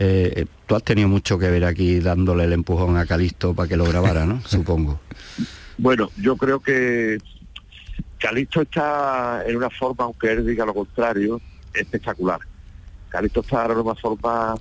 Eh, 0.00 0.46
tú 0.66 0.74
has 0.74 0.82
tenido 0.82 1.08
mucho 1.08 1.38
que 1.38 1.48
ver 1.48 1.64
aquí 1.64 2.00
dándole 2.00 2.44
el 2.44 2.52
empujón 2.52 2.96
a 2.96 3.06
Calisto 3.06 3.54
para 3.54 3.68
que 3.68 3.76
lo 3.76 3.84
grabara, 3.84 4.26
¿no? 4.26 4.42
Supongo. 4.46 5.00
Bueno, 5.78 6.10
yo 6.20 6.36
creo 6.36 6.60
que 6.60 7.18
Calixto 8.24 8.62
está 8.62 9.44
en 9.46 9.54
una 9.56 9.68
forma, 9.68 10.04
aunque 10.04 10.32
él 10.32 10.46
diga 10.46 10.64
lo 10.64 10.72
contrario, 10.72 11.38
espectacular. 11.74 12.40
Calixto 13.10 13.40
está 13.40 13.66
en 13.66 13.72
una 13.72 13.94
forma 13.94 14.54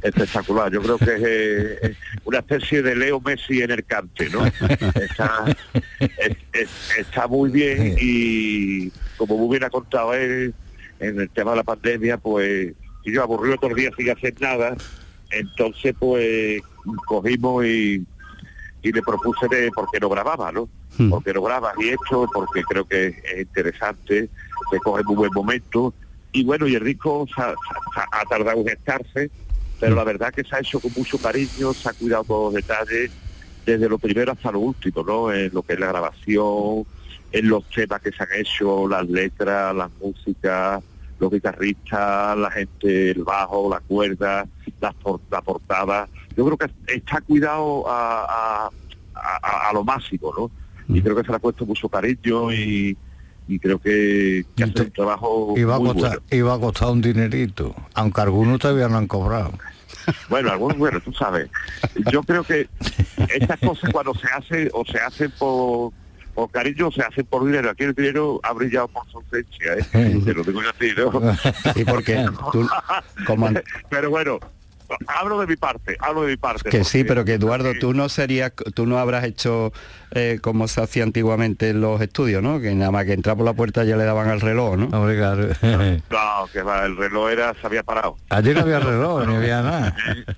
espectacular. 0.00 0.70
Yo 0.70 0.80
creo 0.80 0.98
que 0.98 1.14
es 1.16 1.22
eh, 1.26 1.78
es 1.82 1.96
una 2.24 2.38
especie 2.38 2.82
de 2.82 2.94
Leo 2.94 3.20
Messi 3.20 3.62
en 3.62 3.72
el 3.72 3.84
cante, 3.84 4.28
¿no? 4.30 4.46
Está, 4.46 5.44
es- 6.52 7.28
muy 7.28 7.50
bien 7.50 7.96
y 8.00 8.90
como 9.16 9.38
muy 9.38 9.56
bien 9.58 9.64
ha 9.64 9.70
contado 9.70 10.14
él 10.14 10.54
en 11.00 11.18
el 11.20 11.28
tema 11.30 11.50
de 11.50 11.56
la 11.56 11.64
pandemia, 11.64 12.16
pues 12.18 12.72
yo 13.04 13.22
aburrido 13.24 13.56
todos 13.56 13.70
los 13.70 13.78
días 13.80 13.92
sin 13.96 14.08
hacer 14.10 14.34
nada, 14.40 14.76
entonces 15.32 15.96
pues 15.98 16.62
cogimos 17.06 17.64
y, 17.66 18.06
y 18.82 18.92
le 18.92 19.02
propuse 19.02 19.48
de 19.48 19.72
por 19.72 19.90
qué 19.90 19.98
no 19.98 20.08
grababa, 20.08 20.52
¿no? 20.52 20.68
Hmm. 20.96 21.10
Porque 21.10 21.32
no 21.34 21.42
grabas 21.42 21.74
y 21.78 21.88
esto, 21.88 22.28
porque 22.32 22.62
creo 22.62 22.84
que 22.84 23.06
es 23.08 23.40
interesante, 23.40 24.30
que 24.70 24.78
coge 24.78 25.02
muy 25.04 25.16
buen 25.16 25.32
momento. 25.34 25.92
Y 26.32 26.44
bueno, 26.44 26.66
y 26.68 26.74
el 26.76 26.84
disco 26.84 27.26
se 27.34 27.42
ha, 27.42 27.50
se 27.50 28.26
tardado 28.28 28.60
en 28.60 28.66
gestarse, 28.68 29.30
pero 29.80 29.96
la 29.96 30.04
verdad 30.04 30.32
que 30.32 30.44
se 30.44 30.54
ha 30.54 30.60
hecho 30.60 30.78
con 30.80 30.92
mucho 30.96 31.18
cariño, 31.18 31.72
se 31.72 31.88
ha 31.88 31.92
cuidado 31.92 32.24
todos 32.24 32.54
los 32.54 32.62
detalles, 32.64 33.10
desde 33.66 33.88
lo 33.88 33.98
primero 33.98 34.32
hasta 34.32 34.52
lo 34.52 34.60
último, 34.60 35.02
¿no? 35.02 35.32
En 35.32 35.52
lo 35.52 35.62
que 35.62 35.72
es 35.74 35.80
la 35.80 35.86
grabación, 35.88 36.84
en 37.32 37.48
los 37.48 37.64
temas 37.70 38.00
que 38.00 38.12
se 38.12 38.22
han 38.22 38.28
hecho, 38.36 38.86
las 38.88 39.08
letras, 39.08 39.74
las 39.74 39.90
músicas, 40.00 40.82
los 41.18 41.30
guitarristas, 41.32 42.36
la 42.36 42.50
gente, 42.50 43.10
el 43.12 43.24
bajo, 43.24 43.68
la 43.70 43.80
cuerda, 43.80 44.46
las 44.80 44.94
por- 44.94 45.20
la 45.30 45.40
portada. 45.40 46.08
Yo 46.36 46.44
creo 46.44 46.56
que 46.56 46.70
está 46.94 47.20
cuidado 47.20 47.88
a, 47.88 48.24
a- 48.64 48.70
a- 49.14 49.68
a 49.70 49.72
lo 49.72 49.82
máximo, 49.84 50.32
¿no? 50.36 50.50
Y 50.88 51.00
creo 51.00 51.16
que 51.16 51.22
se 51.22 51.30
le 51.30 51.36
ha 51.36 51.38
puesto 51.38 51.64
mucho 51.66 51.88
cariño 51.88 52.52
y, 52.52 52.96
y 53.48 53.58
creo 53.58 53.78
que, 53.78 54.44
que 54.56 54.64
hace 54.64 54.82
un 54.82 54.90
trabajo 54.90 55.54
Iba 55.56 55.76
a, 55.76 55.78
muy 55.78 55.92
costar, 55.92 56.10
bueno. 56.10 56.26
iba 56.30 56.54
a 56.54 56.58
costar 56.58 56.88
un 56.90 57.00
dinerito, 57.00 57.74
aunque 57.94 58.20
algunos 58.20 58.58
todavía 58.58 58.88
no 58.88 58.98
han 58.98 59.06
cobrado. 59.06 59.52
Bueno, 60.28 60.50
algunos, 60.50 60.76
bueno, 60.76 61.00
tú 61.00 61.14
sabes. 61.14 61.48
Yo 62.12 62.22
creo 62.24 62.44
que 62.44 62.68
estas 63.34 63.58
cosas 63.60 63.90
cuando 63.90 64.14
se 64.14 64.26
hacen 64.26 64.68
o 64.74 64.84
se 64.84 64.98
hacen 64.98 65.30
por, 65.38 65.92
por 66.34 66.50
cariño 66.50 66.88
o 66.88 66.92
se 66.92 67.00
hacen 67.00 67.24
por 67.24 67.46
dinero. 67.46 67.70
Aquí 67.70 67.84
el 67.84 67.94
dinero 67.94 68.38
ha 68.42 68.52
brillado 68.52 68.88
por 68.88 69.08
su 69.10 69.18
ausencia, 69.18 69.74
¿eh? 69.74 70.20
Te 70.24 70.34
lo 70.34 70.42
digo 70.44 70.62
yo 70.62 70.68
a 70.68 70.72
ti, 70.74 70.88
¿no? 70.94 71.32
Sí, 71.74 71.84
porque 71.86 72.26
tú, 72.52 72.68
como 73.26 73.48
Pero 73.88 74.10
bueno, 74.10 74.38
hablo 75.06 75.40
de 75.40 75.46
mi 75.46 75.56
parte, 75.56 75.96
hablo 76.00 76.22
de 76.22 76.32
mi 76.32 76.36
parte. 76.36 76.68
Que 76.70 76.84
sí, 76.84 77.04
pero 77.04 77.24
que 77.24 77.34
Eduardo, 77.34 77.72
tú 77.80 77.94
no 77.94 78.08
serías, 78.08 78.52
tú 78.74 78.86
no 78.86 78.98
habrás 78.98 79.24
hecho 79.24 79.72
eh, 80.10 80.38
como 80.40 80.68
se 80.68 80.82
hacía 80.82 81.02
antiguamente 81.02 81.70
en 81.70 81.80
los 81.80 82.00
estudios, 82.00 82.42
¿no? 82.42 82.60
Que 82.60 82.74
nada 82.74 82.90
más 82.90 83.04
que 83.04 83.12
entrar 83.12 83.36
por 83.36 83.44
la 83.44 83.52
puerta 83.52 83.84
ya 83.84 83.96
le 83.96 84.04
daban 84.04 84.28
al 84.28 84.40
reloj, 84.40 84.76
¿no? 84.76 84.86
Hombre, 84.96 85.16
claro. 85.16 85.48
No, 86.10 86.46
que 86.52 86.62
va, 86.62 86.84
el 86.84 86.96
reloj 86.96 87.30
era, 87.30 87.54
se 87.60 87.66
había 87.66 87.82
parado. 87.82 88.16
Allí 88.28 88.54
no 88.54 88.60
había 88.60 88.80
reloj, 88.80 89.26
ni 89.26 89.34
había 89.34 89.62
nada. 89.62 89.96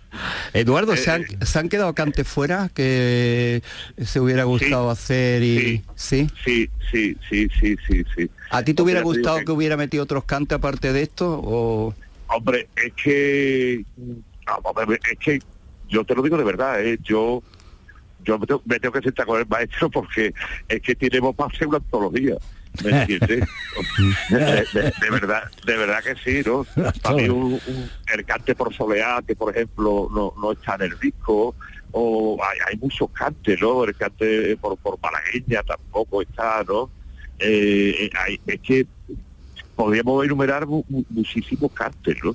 Eduardo, 0.55 0.97
¿se 0.97 1.11
han, 1.11 1.23
Eh, 1.23 1.39
se 1.43 1.59
han 1.59 1.69
quedado 1.69 1.95
cantes 1.95 2.27
fuera 2.27 2.71
que 2.73 3.63
se 4.03 4.21
hubiera 4.21 4.45
gustado 4.45 4.91
hacer 4.91 5.43
y 5.43 5.85
sí. 5.95 6.29
Sí, 6.45 6.71
sí, 6.91 7.17
sí, 7.29 7.49
sí, 7.61 7.77
sí, 7.87 8.05
sí. 8.17 8.31
¿A 8.51 8.63
ti 8.63 8.75
te 8.75 8.83
hubiera 8.83 9.03
gustado 9.03 9.37
digo 9.37 9.47
que 9.47 9.53
hubiera 9.53 9.77
metido 9.77 10.05
otros 10.05 10.25
cantes 10.25 10.57
aparte 10.57 10.93
de 10.93 11.03
esto 11.03 11.41
o 11.45 11.95
Hombre, 12.29 12.69
es 12.77 12.93
que, 12.95 13.85
no, 13.97 14.17
es 15.11 15.19
que 15.19 15.39
yo 15.89 16.05
te 16.05 16.15
lo 16.15 16.23
digo 16.23 16.37
de 16.37 16.45
verdad, 16.45 16.85
¿eh? 16.85 16.99
yo 17.03 17.43
yo 18.25 18.39
me 18.39 18.47
tengo, 18.47 18.63
me 18.65 18.81
tengo 18.81 18.93
que 18.93 19.03
sentar 19.03 19.25
con 19.27 19.39
el 19.39 19.47
maestro 19.47 19.89
porque 19.91 20.35
es 20.69 20.81
que 20.83 20.97
tenemos 20.97 21.35
para 21.37 21.53
hacer 21.55 21.69
una 21.69 21.77
antología, 21.79 22.35
¿me 22.83 22.91
entiendes? 23.03 23.45
de, 24.31 24.37
de- 24.73 24.93
de 25.01 25.11
verdad, 25.11 25.45
de 25.65 25.77
verdad 25.77 26.03
que 26.03 26.17
sí, 26.17 26.43
¿no? 26.49 26.67
Para 27.03 27.17
mí 27.17 27.29
un, 27.29 27.53
un- 27.55 27.91
el 28.13 28.25
cante 28.25 28.55
por 28.57 28.75
soleá, 28.75 29.23
que 29.25 29.37
por 29.37 29.55
ejemplo 29.55 30.09
no, 30.13 30.33
no 30.41 30.53
está 30.53 30.75
en 30.75 30.83
el 30.93 30.99
disco, 30.99 31.55
o 31.93 32.39
hay, 32.43 32.59
hay 32.69 32.77
muchos 32.79 33.09
cantes, 33.11 33.61
¿no? 33.61 33.85
El 33.85 33.95
cante 33.95 34.57
por, 34.57 34.77
por 34.79 34.99
malagueña 35.01 35.63
tampoco 35.63 36.23
está, 36.23 36.65
¿no? 36.67 36.91
Eh, 37.39 37.95
eh, 38.07 38.11
hay- 38.19 38.41
es 38.47 38.61
que 38.61 38.87
podríamos 39.77 40.25
enumerar 40.25 40.67
mu- 40.67 40.85
mu- 40.89 41.05
muchísimos 41.11 41.71
cantes, 41.73 42.17
¿no? 42.25 42.35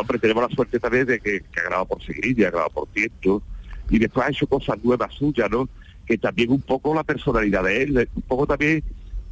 Hombre, 0.00 0.18
tenemos 0.18 0.48
la 0.48 0.54
suerte 0.54 0.78
también 0.80 1.06
de 1.06 1.20
que, 1.20 1.40
que 1.40 1.60
ha 1.60 1.64
grabado 1.64 1.86
por 1.86 2.02
Seguirilla, 2.02 2.48
ha 2.48 2.50
grabado 2.50 2.70
por 2.70 2.88
Tiento, 2.88 3.42
y 3.90 3.98
después 3.98 4.26
ha 4.26 4.30
hecho 4.30 4.46
cosas 4.46 4.78
nuevas 4.82 5.12
suyas, 5.14 5.50
¿no? 5.50 5.68
Que 6.06 6.16
también 6.18 6.50
un 6.50 6.60
poco 6.62 6.94
la 6.94 7.04
personalidad 7.04 7.64
de 7.64 7.82
él, 7.82 8.08
un 8.14 8.22
poco 8.22 8.46
también 8.46 8.82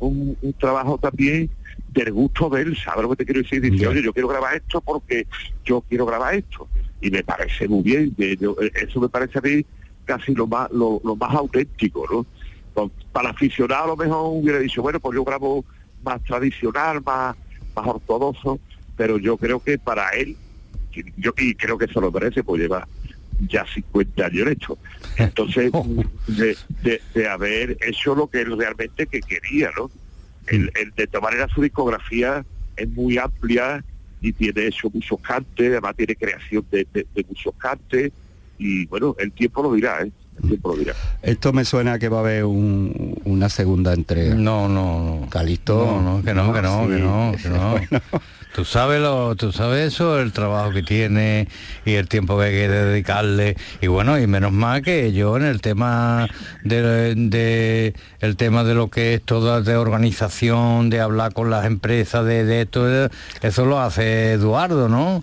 un, 0.00 0.36
un 0.42 0.52
trabajo 0.54 0.98
también 0.98 1.50
del 1.92 2.12
gusto 2.12 2.48
de 2.50 2.62
él, 2.62 2.76
¿sabes 2.76 3.02
lo 3.02 3.10
que 3.10 3.16
te 3.16 3.24
quiero 3.24 3.40
decir? 3.42 3.60
Dice, 3.60 3.86
oye, 3.88 4.02
yo 4.02 4.12
quiero 4.12 4.28
grabar 4.28 4.54
esto 4.56 4.80
porque 4.80 5.26
yo 5.64 5.80
quiero 5.88 6.06
grabar 6.06 6.34
esto. 6.34 6.68
Y 7.00 7.10
me 7.10 7.22
parece 7.24 7.66
muy 7.68 7.82
bien, 7.82 8.14
yo- 8.40 8.56
eh, 8.60 8.70
eso 8.82 9.00
me 9.00 9.08
parece 9.08 9.38
a 9.38 9.42
mí 9.42 9.64
casi 10.04 10.34
lo 10.34 10.46
más, 10.46 10.70
lo, 10.70 11.00
lo 11.04 11.16
más 11.16 11.34
auténtico, 11.34 12.04
¿no? 12.10 12.26
Con- 12.74 12.90
para 13.12 13.30
aficionado 13.30 13.84
a 13.84 13.86
lo 13.88 13.96
mejor 13.96 14.30
hubiera 14.40 14.58
dicho, 14.58 14.82
bueno, 14.82 15.00
pues 15.00 15.14
yo 15.16 15.24
grabo 15.24 15.64
más 16.04 16.22
tradicional, 16.24 17.00
más, 17.04 17.36
más 17.74 17.86
ortodoxo, 17.86 18.58
pero 18.96 19.18
yo 19.18 19.36
creo 19.36 19.60
que 19.60 19.78
para 19.78 20.08
él, 20.10 20.36
yo 21.16 21.32
y 21.38 21.54
creo 21.54 21.78
que 21.78 21.86
se 21.88 22.00
lo 22.00 22.10
merece, 22.10 22.42
pues 22.42 22.60
lleva 22.62 22.86
ya 23.48 23.64
50 23.72 24.26
años 24.26 24.48
esto. 24.48 24.78
Entonces, 25.16 25.70
de, 26.26 26.56
de- 26.82 27.00
de 27.14 27.28
haber 27.28 27.76
hecho 27.86 28.14
lo 28.14 28.26
que 28.28 28.40
él 28.42 28.56
realmente 28.58 29.06
que 29.06 29.20
quería, 29.20 29.70
¿no? 29.76 29.90
El, 30.46 30.70
el 30.80 30.92
de 30.96 31.06
todas 31.06 31.22
maneras 31.24 31.50
su 31.54 31.62
discografía 31.62 32.44
es 32.76 32.88
muy 32.90 33.18
amplia 33.18 33.84
y 34.20 34.32
tiene 34.32 34.66
hecho 34.66 34.88
muchos 34.92 35.20
cantes, 35.20 35.70
además 35.70 35.94
tiene 35.96 36.16
creación 36.16 36.64
de, 36.70 36.86
de- 36.92 37.06
de 37.14 37.24
muchos 37.28 37.54
cantes 37.58 38.10
y 38.58 38.86
bueno, 38.86 39.14
el 39.18 39.30
tiempo 39.32 39.62
lo 39.62 39.72
dirá, 39.74 40.02
¿eh? 40.02 40.10
El 40.42 40.48
tiempo 40.50 40.68
lo 40.70 40.76
dirá. 40.76 40.94
esto 41.22 41.52
me 41.52 41.64
suena 41.64 41.98
que 41.98 42.08
va 42.08 42.18
a 42.18 42.20
haber 42.20 42.44
un- 42.44 43.20
una 43.24 43.48
segunda 43.48 43.92
entrega? 43.92 44.34
No, 44.36 44.68
no, 44.68 45.20
no. 45.20 45.28
Calixto. 45.30 45.74
No, 45.84 46.00
no, 46.18 46.24
que 46.24 46.32
no, 46.34 46.52
que 46.52 46.62
no, 46.62 46.82
Sí. 46.86 46.92
que 46.92 46.98
no, 47.00 47.32
que 47.36 47.48
no. 47.94 48.00
Tú 48.58 48.64
sabes 48.64 49.00
lo, 49.00 49.36
tú 49.36 49.52
sabes 49.52 49.92
eso, 49.94 50.18
el 50.18 50.32
trabajo 50.32 50.72
que 50.72 50.82
tiene 50.82 51.46
y 51.84 51.92
el 51.94 52.08
tiempo 52.08 52.36
que 52.36 52.46
hay 52.46 52.52
que 52.54 52.68
dedicarle. 52.68 53.56
Y 53.80 53.86
bueno, 53.86 54.18
y 54.18 54.26
menos 54.26 54.50
mal 54.50 54.82
que 54.82 55.12
yo 55.12 55.36
en 55.36 55.44
el 55.44 55.60
tema 55.60 56.26
de, 56.64 57.14
de- 57.14 57.94
el 58.18 58.34
tema 58.34 58.64
de 58.64 58.74
lo 58.74 58.88
que 58.88 59.14
es 59.14 59.22
toda 59.22 59.60
de 59.60 59.76
organización, 59.76 60.90
de 60.90 60.98
hablar 61.00 61.34
con 61.34 61.50
las 61.50 61.66
empresas, 61.66 62.24
de, 62.26 62.42
de 62.44 62.62
esto, 62.62 62.84
eso 63.42 63.64
lo 63.64 63.80
hace 63.80 64.32
Eduardo, 64.32 64.88
¿no? 64.88 65.22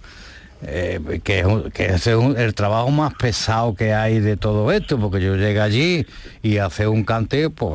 Eh, 0.64 1.20
que, 1.24 1.44
es, 1.86 2.08
el 2.08 2.56
trabajo 2.56 2.90
más 2.90 3.14
pesado 3.14 3.76
que 3.76 3.94
hay 3.94 4.20
de 4.20 4.38
todo 4.38 4.72
esto, 4.72 4.98
porque 4.98 5.22
yo 5.22 5.36
llego 5.36 5.62
allí 5.62 6.08
y 6.42 6.60
hace 6.60 6.88
un 6.88 7.04
cante, 7.04 7.50
pues 7.50 7.74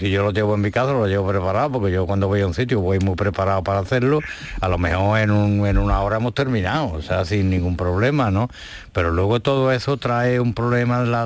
si 0.00 0.10
yo 0.10 0.24
lo 0.24 0.32
llevo 0.32 0.56
en 0.56 0.60
mi 0.60 0.72
casa, 0.72 0.92
lo 0.92 1.06
llevo 1.06 1.28
preparado, 1.28 1.70
porque 1.72 1.92
yo 1.92 2.06
cuando 2.06 2.26
voy 2.26 2.40
a 2.40 2.46
un 2.46 2.54
sitio 2.54 2.80
voy 2.80 2.98
muy 2.98 3.14
preparado 3.14 3.62
para 3.62 3.78
hacerlo, 3.78 4.18
a 4.60 4.68
lo 4.68 4.78
mejor 4.78 5.20
en, 5.20 5.30
una 5.30 6.00
hora 6.00 6.16
hemos 6.16 6.34
terminado, 6.34 6.90
o 6.92 7.02
sea, 7.02 7.24
sin 7.24 7.50
ningún 7.50 7.76
problema, 7.76 8.32
¿no? 8.32 8.50
Pero 8.92 9.12
luego 9.12 9.38
todo 9.40 9.70
eso 9.70 9.96
trae 9.96 10.40
un 10.40 10.54
problema 10.54 11.02
de 11.02 11.06
la, 11.06 11.24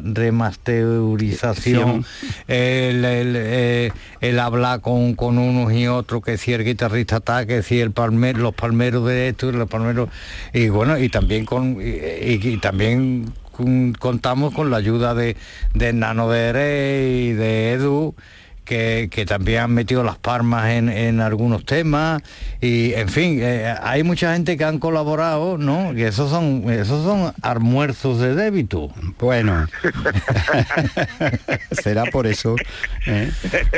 remasterización, 0.00 2.04
el, 2.46 3.02
eh, 3.04 3.90
el, 4.20 4.38
hablar 4.38 4.80
con, 4.80 5.14
con 5.14 5.38
unos 5.38 5.72
y 5.72 5.88
otros, 5.88 6.22
que 6.22 6.38
si 6.38 6.52
el 6.52 6.64
guitarrista 6.64 7.16
está, 7.16 7.46
que 7.46 7.64
si 7.64 7.80
el 7.80 7.90
palmer, 7.90 8.38
los 8.38 8.54
palmeros 8.54 9.04
de 9.06 9.28
esto 9.28 9.48
y 9.48 9.52
los 9.52 9.68
palmeros 9.68 10.03
y 10.52 10.68
bueno, 10.68 10.98
y 10.98 11.08
también 11.08 11.44
con 11.44 11.78
y, 11.80 12.56
también 12.58 13.32
contamos 13.98 14.52
con 14.52 14.70
la 14.70 14.78
ayuda 14.78 15.14
de, 15.14 15.36
de 15.74 15.92
Nano 15.92 16.28
de 16.28 17.28
y 17.28 17.32
de 17.32 17.72
Edu 17.72 18.14
que, 18.64 19.24
también 19.28 19.62
han 19.62 19.72
metido 19.72 20.02
las 20.02 20.18
palmas 20.18 20.70
en, 20.70 21.20
algunos 21.20 21.64
temas. 21.64 22.22
Y 22.60 22.94
en 22.94 23.08
fin 23.08 23.38
eh, 23.40 23.74
hay 23.82 24.02
mucha 24.02 24.32
gente 24.32 24.56
que 24.56 24.64
han 24.64 24.78
colaborado 24.78 25.58
no 25.58 25.92
que 25.94 26.08
esos 26.08 26.30
son 26.30 26.70
esos 26.70 27.04
son 27.04 27.32
almuerzos 27.42 28.20
de 28.20 28.34
débito. 28.34 28.90
Bueno. 29.18 29.66
Será 31.70 32.04
por 32.06 32.26
eso 32.26 32.56
¿eh? 33.06 33.30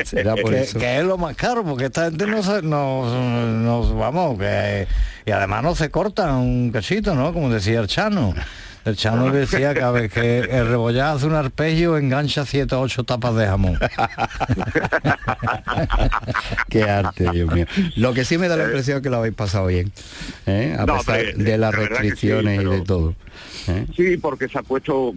será 0.05 0.35
por 0.37 0.53
que, 0.53 0.61
eso. 0.61 0.79
que 0.79 0.99
es 0.99 1.05
lo 1.05 1.18
más 1.18 1.37
caro 1.37 1.64
porque 1.64 1.87
esta 1.87 2.05
gente 2.07 2.27
no 2.27 2.42
nos, 2.62 2.62
nos 2.62 3.96
vamos 3.96 4.38
que 4.38 4.87
y 5.25 5.31
además 5.31 5.62
no 5.62 5.75
se 5.75 5.90
corta 5.90 6.35
un 6.37 6.70
cachito 6.70 7.14
no 7.14 7.33
como 7.33 7.51
decía 7.51 7.81
el 7.81 7.87
Chano 7.87 8.35
el 8.87 8.96
Chano 8.96 9.31
decía 9.31 9.75
que, 9.75 10.09
que 10.09 10.38
el 10.38 10.68
rebollado 10.68 11.16
hace 11.16 11.27
un 11.27 11.35
arpegio, 11.35 11.96
engancha 11.96 12.46
siete 12.46 12.75
o 12.75 12.81
ocho 12.81 13.05
tapas 13.05 13.35
de 13.35 13.46
jamón. 13.46 13.79
Qué 16.68 16.85
arte, 16.85 17.31
Dios 17.33 17.53
mío. 17.53 17.66
Lo 17.96 18.14
que 18.14 18.25
sí 18.25 18.38
me 18.38 18.49
da 18.49 18.57
la 18.57 18.64
impresión 18.64 18.99
es 18.99 19.03
que 19.03 19.11
lo 19.11 19.16
habéis 19.16 19.35
pasado 19.35 19.66
bien, 19.66 19.92
¿eh? 20.46 20.77
a 20.79 20.87
pesar 20.87 21.35
de 21.35 21.59
las 21.59 21.75
restricciones 21.75 22.62
y 22.62 22.64
de 22.64 22.81
todo. 22.83 23.14
¿eh? 23.68 23.87
Sí, 23.96 24.16
porque 24.16 24.49
se 24.49 24.59
ha 24.59 24.62
puesto, 24.62 25.14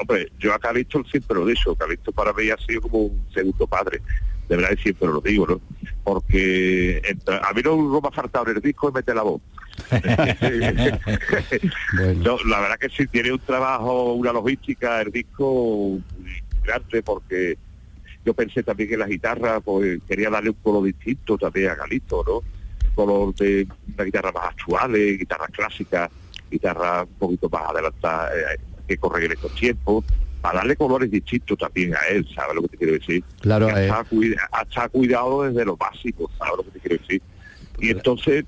hombre, 0.00 0.32
yo 0.38 0.54
a 0.54 0.58
Calixto 0.58 1.04
siempre 1.04 1.36
lo 1.36 1.46
he 1.46 1.52
dicho, 1.52 1.74
Calixto 1.74 2.12
para 2.12 2.32
mí 2.32 2.48
ha 2.50 2.56
sido 2.66 2.80
como 2.80 2.98
un 3.00 3.26
segundo 3.32 3.66
padre 3.66 4.00
de 4.48 4.56
verdad 4.56 4.76
siempre 4.82 5.08
lo 5.08 5.20
digo, 5.20 5.46
¿no? 5.46 5.60
Porque 6.04 7.00
a 7.26 7.52
mí 7.54 7.62
no, 7.64 8.00
me 8.00 8.08
ha 8.08 8.10
faltado 8.10 8.50
el 8.50 8.60
disco 8.60 8.90
y 8.90 8.92
mete 8.92 9.14
la 9.14 9.22
voz. 9.22 9.40
la 12.46 12.60
verdad 12.60 12.78
que 12.78 12.88
sí, 12.88 13.06
tiene 13.06 13.32
un 13.32 13.38
trabajo, 13.38 14.14
una 14.14 14.32
logística, 14.32 15.00
el 15.00 15.10
disco 15.10 15.98
grande 16.62 17.02
porque 17.02 17.56
yo 18.24 18.34
pensé 18.34 18.62
también 18.62 18.88
que 18.90 18.96
la 18.96 19.06
guitarra, 19.06 19.60
pues 19.60 20.00
quería 20.06 20.30
darle 20.30 20.50
un 20.50 20.56
color 20.62 20.84
distinto 20.84 21.36
también 21.36 21.70
a 21.70 21.74
Galito, 21.74 22.22
¿no? 22.26 22.42
Color 22.94 23.34
de 23.34 23.66
una 23.94 24.04
guitarra 24.04 24.32
más 24.32 24.50
actual, 24.50 24.94
guitarras 24.94 25.50
clásicas, 25.50 26.10
guitarra 26.50 27.02
un 27.02 27.14
poquito 27.18 27.48
más 27.48 27.70
adelantada, 27.70 28.30
eh, 28.36 28.58
que 28.86 28.96
corre 28.98 29.26
en 29.26 29.32
estos 29.32 29.54
tiempos 29.54 30.04
para 30.42 30.58
darle 30.58 30.76
colores 30.76 31.10
distintos 31.10 31.56
también 31.56 31.94
a 31.94 32.00
él, 32.10 32.26
¿sabes 32.34 32.56
lo 32.56 32.62
que 32.62 32.68
te 32.68 32.76
quiero 32.76 32.92
decir? 32.94 33.24
Claro, 33.40 33.68
eh. 33.70 33.88
hasta, 34.50 34.88
cuidado 34.88 35.44
desde 35.44 35.64
lo 35.64 35.76
básico, 35.76 36.28
¿sabes 36.36 36.54
lo 36.56 36.64
que 36.64 36.70
te 36.72 36.80
quiero 36.80 36.96
decir? 37.00 37.22
Y 37.78 37.90
entonces, 37.90 38.44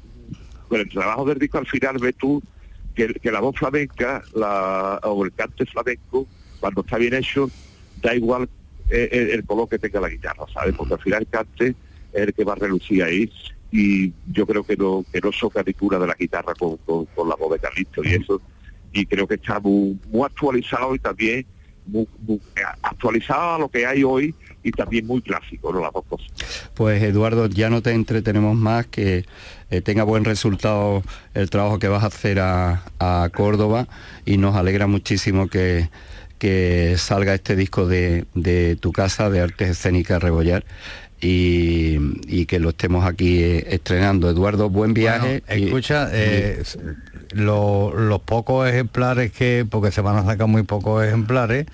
con 0.69 0.81
el 0.81 0.89
trabajo 0.89 1.25
del 1.25 1.39
disco 1.39 1.59
al 1.59 1.67
final 1.67 1.99
ves 1.99 2.15
tú 2.17 2.43
que, 2.95 3.31
la 3.31 3.41
voz 3.41 3.57
flamenca 3.57 4.23
la, 4.35 5.01
o 5.03 5.25
el 5.25 5.33
cante 5.33 5.67
flamenco, 5.67 6.27
cuando 6.61 6.83
está 6.83 6.97
bien 6.97 7.15
hecho, 7.15 7.51
da 8.01 8.15
igual 8.15 8.49
eh, 8.89 9.31
el, 9.33 9.45
color 9.45 9.69
que 9.69 9.79
tenga 9.79 10.01
la 10.01 10.09
guitarra, 10.09 10.45
¿sabes? 10.53 10.75
Porque 10.77 10.95
al 10.95 11.01
final 11.01 11.23
el 11.23 11.29
cante 11.29 11.75
es 12.13 12.23
el 12.23 12.33
que 12.33 12.45
va 12.45 12.53
a 12.53 12.57
relucir 12.57 13.03
ahí 13.03 13.31
y 13.73 14.13
yo 14.31 14.47
creo 14.47 14.63
que 14.63 14.77
no, 14.77 15.05
que 15.13 15.21
no 15.21 15.33
soca 15.33 15.65
ni 15.67 15.73
de 15.73 16.07
la 16.07 16.15
guitarra 16.15 16.55
con, 16.55 16.79
la 17.29 17.35
voz 17.35 17.53
de 17.53 17.59
Carlito 17.59 18.05
y 18.05 18.15
eso 18.15 18.41
y 18.93 19.05
creo 19.07 19.27
que 19.27 19.35
está 19.35 19.59
muy 19.59 19.99
actualizado 20.25 20.95
y 20.95 21.01
también 21.01 21.45
actualizada 22.83 23.57
a 23.57 23.59
lo 23.59 23.69
que 23.69 23.85
hay 23.85 24.05
hoy 24.05 24.33
y 24.65 24.73
también 24.73 25.07
muy 25.07 25.21
clásico, 25.21 25.73
¿no? 25.73 25.81
Las 25.81 25.93
dos 25.93 26.05
cosas. 26.09 26.27
Pues 26.75 27.03
Eduardo, 27.03 27.47
ya 27.47 27.71
no 27.71 27.83
te 27.83 27.93
entretenemos 27.93 28.57
más, 28.57 28.87
que 28.87 29.25
eh, 29.71 29.81
tenga 29.83 30.03
buen 30.03 30.25
resultado 30.25 31.03
el 31.35 31.51
trabajo 31.51 31.79
que 31.79 31.89
vas 31.89 32.03
a 32.03 32.07
hacer 32.07 32.41
a, 32.41 32.83
Córdoba 33.35 33.87
y 34.25 34.39
nos 34.39 34.57
alegra 34.57 34.87
muchísimo 34.87 35.49
que, 35.49 35.91
que 36.39 36.95
salga 36.97 37.35
este 37.35 37.55
disco 37.55 37.87
de, 37.87 38.25
de 38.35 38.77
tu 38.77 38.93
casa 38.93 39.29
de 39.29 39.41
artes 39.41 39.69
escénicas 39.69 40.23
Rebollar 40.23 40.65
y, 41.25 42.47
que 42.47 42.59
lo 42.59 42.71
estemos 42.71 43.05
aquí 43.07 43.43
eh, 43.43 43.67
estrenando. 43.71 44.29
Eduardo, 44.29 44.69
buen 44.69 44.95
viaje. 44.95 45.43
escucha, 45.49 46.11
eh, 46.13 46.63
los 47.35 48.21
pocos 48.23 48.69
ejemplares 48.69 49.33
que, 49.33 49.67
porque 49.69 49.91
se 49.91 50.01
van 50.01 50.17
a 50.17 50.25
sacar 50.25 50.47
muy 50.47 50.63
pocos 50.63 51.05
ejemplares, 51.05 51.67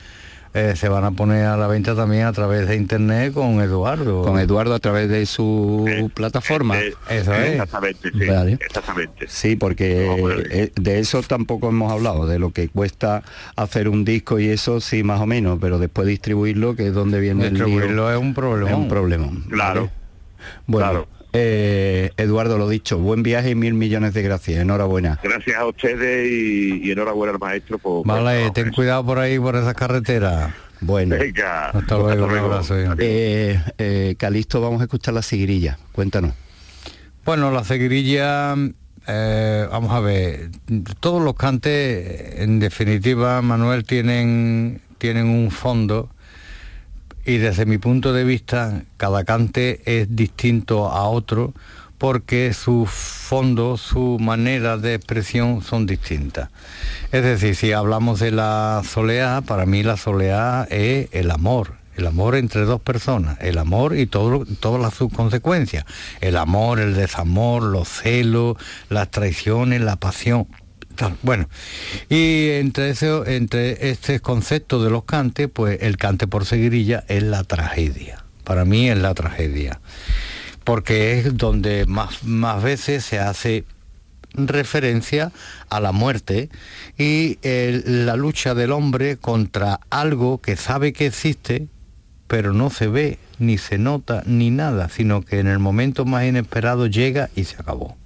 eh, 0.52 0.74
se 0.74 0.88
van 0.88 1.04
a 1.04 1.12
poner 1.12 1.46
a 1.46 1.56
la 1.56 1.68
venta 1.68 1.94
también 1.94 2.24
a 2.24 2.32
través 2.32 2.66
de 2.66 2.74
internet 2.74 3.32
con 3.32 3.60
Eduardo. 3.60 4.22
Con 4.22 4.38
Eduardo 4.38 4.74
a 4.74 4.78
través 4.80 5.08
de 5.08 5.24
su 5.26 6.10
plataforma. 6.14 6.78
eso 6.78 7.34
es. 7.34 7.52
Exactamente, 7.52 8.10
sí. 8.10 8.58
Exactamente. 8.60 9.26
Sí, 9.28 9.56
porque 9.56 10.72
de 10.74 10.98
eso 10.98 11.22
tampoco 11.22 11.68
hemos 11.68 11.92
hablado, 11.92 12.26
de 12.26 12.38
lo 12.38 12.50
que 12.50 12.68
cuesta 12.68 13.22
hacer 13.54 13.88
un 13.88 14.04
disco 14.04 14.40
y 14.40 14.48
eso 14.48 14.80
sí 14.80 15.02
más 15.02 15.20
o 15.20 15.26
menos, 15.26 15.58
pero 15.60 15.78
después 15.78 16.08
distribuirlo, 16.08 16.74
que 16.74 16.88
es 16.88 16.94
donde 16.94 17.20
viene 17.20 17.46
el 17.46 17.54
Distribuirlo 17.54 18.10
es 18.10 18.18
un 18.18 18.34
problema. 18.34 18.70
Es 18.70 18.76
un 18.76 18.88
problema. 18.88 19.30
Claro. 19.48 19.90
Bueno. 20.66 21.06
Eh, 21.32 22.10
Eduardo, 22.16 22.58
lo 22.58 22.68
dicho, 22.68 22.98
buen 22.98 23.22
viaje 23.22 23.50
y 23.50 23.54
mil 23.54 23.74
millones 23.74 24.14
de 24.14 24.22
gracias. 24.22 24.60
Enhorabuena. 24.60 25.18
Gracias 25.22 25.56
a 25.56 25.66
ustedes 25.66 26.28
y, 26.30 26.90
enhorabuena 26.90 27.32
al 27.34 27.38
maestro. 27.38 27.78
Por, 27.78 28.06
vale, 28.06 28.50
ten 28.50 28.72
cuidado 28.72 29.04
por 29.04 29.18
ahí, 29.18 29.38
por 29.38 29.56
esas 29.56 29.74
carreteras. 29.74 30.52
Bueno, 30.80 31.16
Venga, 31.18 31.70
hasta 31.70 31.98
luego, 31.98 32.24
un 32.24 32.38
abrazo. 32.38 32.74
Eh, 32.98 33.60
eh, 33.78 34.14
Calisto, 34.18 34.60
vamos 34.60 34.80
a 34.80 34.84
escuchar 34.84 35.14
la 35.14 35.22
seguirilla. 35.22 35.78
Cuéntanos. 35.92 36.32
Bueno, 37.24 37.50
la 37.50 37.64
seguirilla, 37.64 38.54
vamos 39.06 39.92
a 39.92 40.00
ver, 40.00 40.50
todos 41.00 41.22
los 41.22 41.34
cantes, 41.34 42.40
en 42.40 42.60
definitiva, 42.60 43.42
Manuel, 43.42 43.84
tienen, 43.84 44.80
tienen 44.98 45.26
un 45.26 45.50
fondo 45.50 46.08
y 47.24 47.38
desde 47.38 47.66
mi 47.66 47.78
punto 47.78 48.12
de 48.12 48.24
vista 48.24 48.82
cada 48.96 49.24
cante 49.24 49.80
es 49.84 50.14
distinto 50.14 50.88
a 50.88 51.08
otro 51.08 51.52
porque 52.00 52.54
su 52.54 52.86
fondo, 52.86 53.76
su 53.76 54.16
manera 54.18 54.78
de 54.78 54.94
expresión 54.94 55.62
son 55.62 55.84
distintas. 55.84 56.48
Es 57.12 57.22
decir, 57.22 57.54
si 57.54 57.72
hablamos 57.72 58.20
de 58.20 58.30
la 58.30 58.80
soleá, 58.88 59.42
para 59.42 59.66
mí 59.66 59.82
la 59.82 59.98
soleá 59.98 60.66
es 60.70 61.08
el 61.12 61.30
amor, 61.30 61.74
el 61.96 62.06
amor 62.06 62.36
entre 62.36 62.62
dos 62.62 62.80
personas, 62.80 63.36
el 63.42 63.58
amor 63.58 63.98
y 63.98 64.06
todo, 64.06 64.46
todas 64.60 64.80
las 64.80 64.94
subconsecuencias, 64.94 65.84
el 66.22 66.38
amor, 66.38 66.80
el 66.80 66.94
desamor, 66.94 67.62
los 67.64 67.86
celos, 67.86 68.56
las 68.88 69.10
traiciones, 69.10 69.82
la 69.82 69.96
pasión. 69.96 70.46
Bueno, 71.22 71.48
y 72.08 72.48
entre, 72.50 72.90
ese, 72.90 73.34
entre 73.34 73.90
este 73.90 74.20
concepto 74.20 74.82
de 74.82 74.90
los 74.90 75.04
cantes, 75.04 75.48
pues 75.52 75.78
el 75.82 75.96
cante 75.96 76.26
por 76.26 76.44
seguirilla 76.44 77.04
es 77.08 77.22
la 77.22 77.44
tragedia. 77.44 78.24
Para 78.44 78.64
mí 78.64 78.90
es 78.90 78.98
la 78.98 79.14
tragedia. 79.14 79.80
Porque 80.64 81.18
es 81.18 81.36
donde 81.36 81.86
más, 81.86 82.22
más 82.24 82.62
veces 82.62 83.04
se 83.04 83.18
hace 83.18 83.64
referencia 84.34 85.32
a 85.68 85.80
la 85.80 85.92
muerte 85.92 86.50
y 86.96 87.38
la 87.42 88.16
lucha 88.16 88.54
del 88.54 88.72
hombre 88.72 89.16
contra 89.16 89.80
algo 89.90 90.40
que 90.40 90.56
sabe 90.56 90.92
que 90.92 91.06
existe, 91.06 91.66
pero 92.26 92.52
no 92.52 92.70
se 92.70 92.86
ve, 92.86 93.18
ni 93.38 93.58
se 93.58 93.78
nota, 93.78 94.22
ni 94.26 94.50
nada, 94.50 94.88
sino 94.88 95.22
que 95.22 95.40
en 95.40 95.48
el 95.48 95.58
momento 95.58 96.04
más 96.04 96.24
inesperado 96.24 96.86
llega 96.86 97.30
y 97.34 97.44
se 97.44 97.56
acabó. 97.56 97.96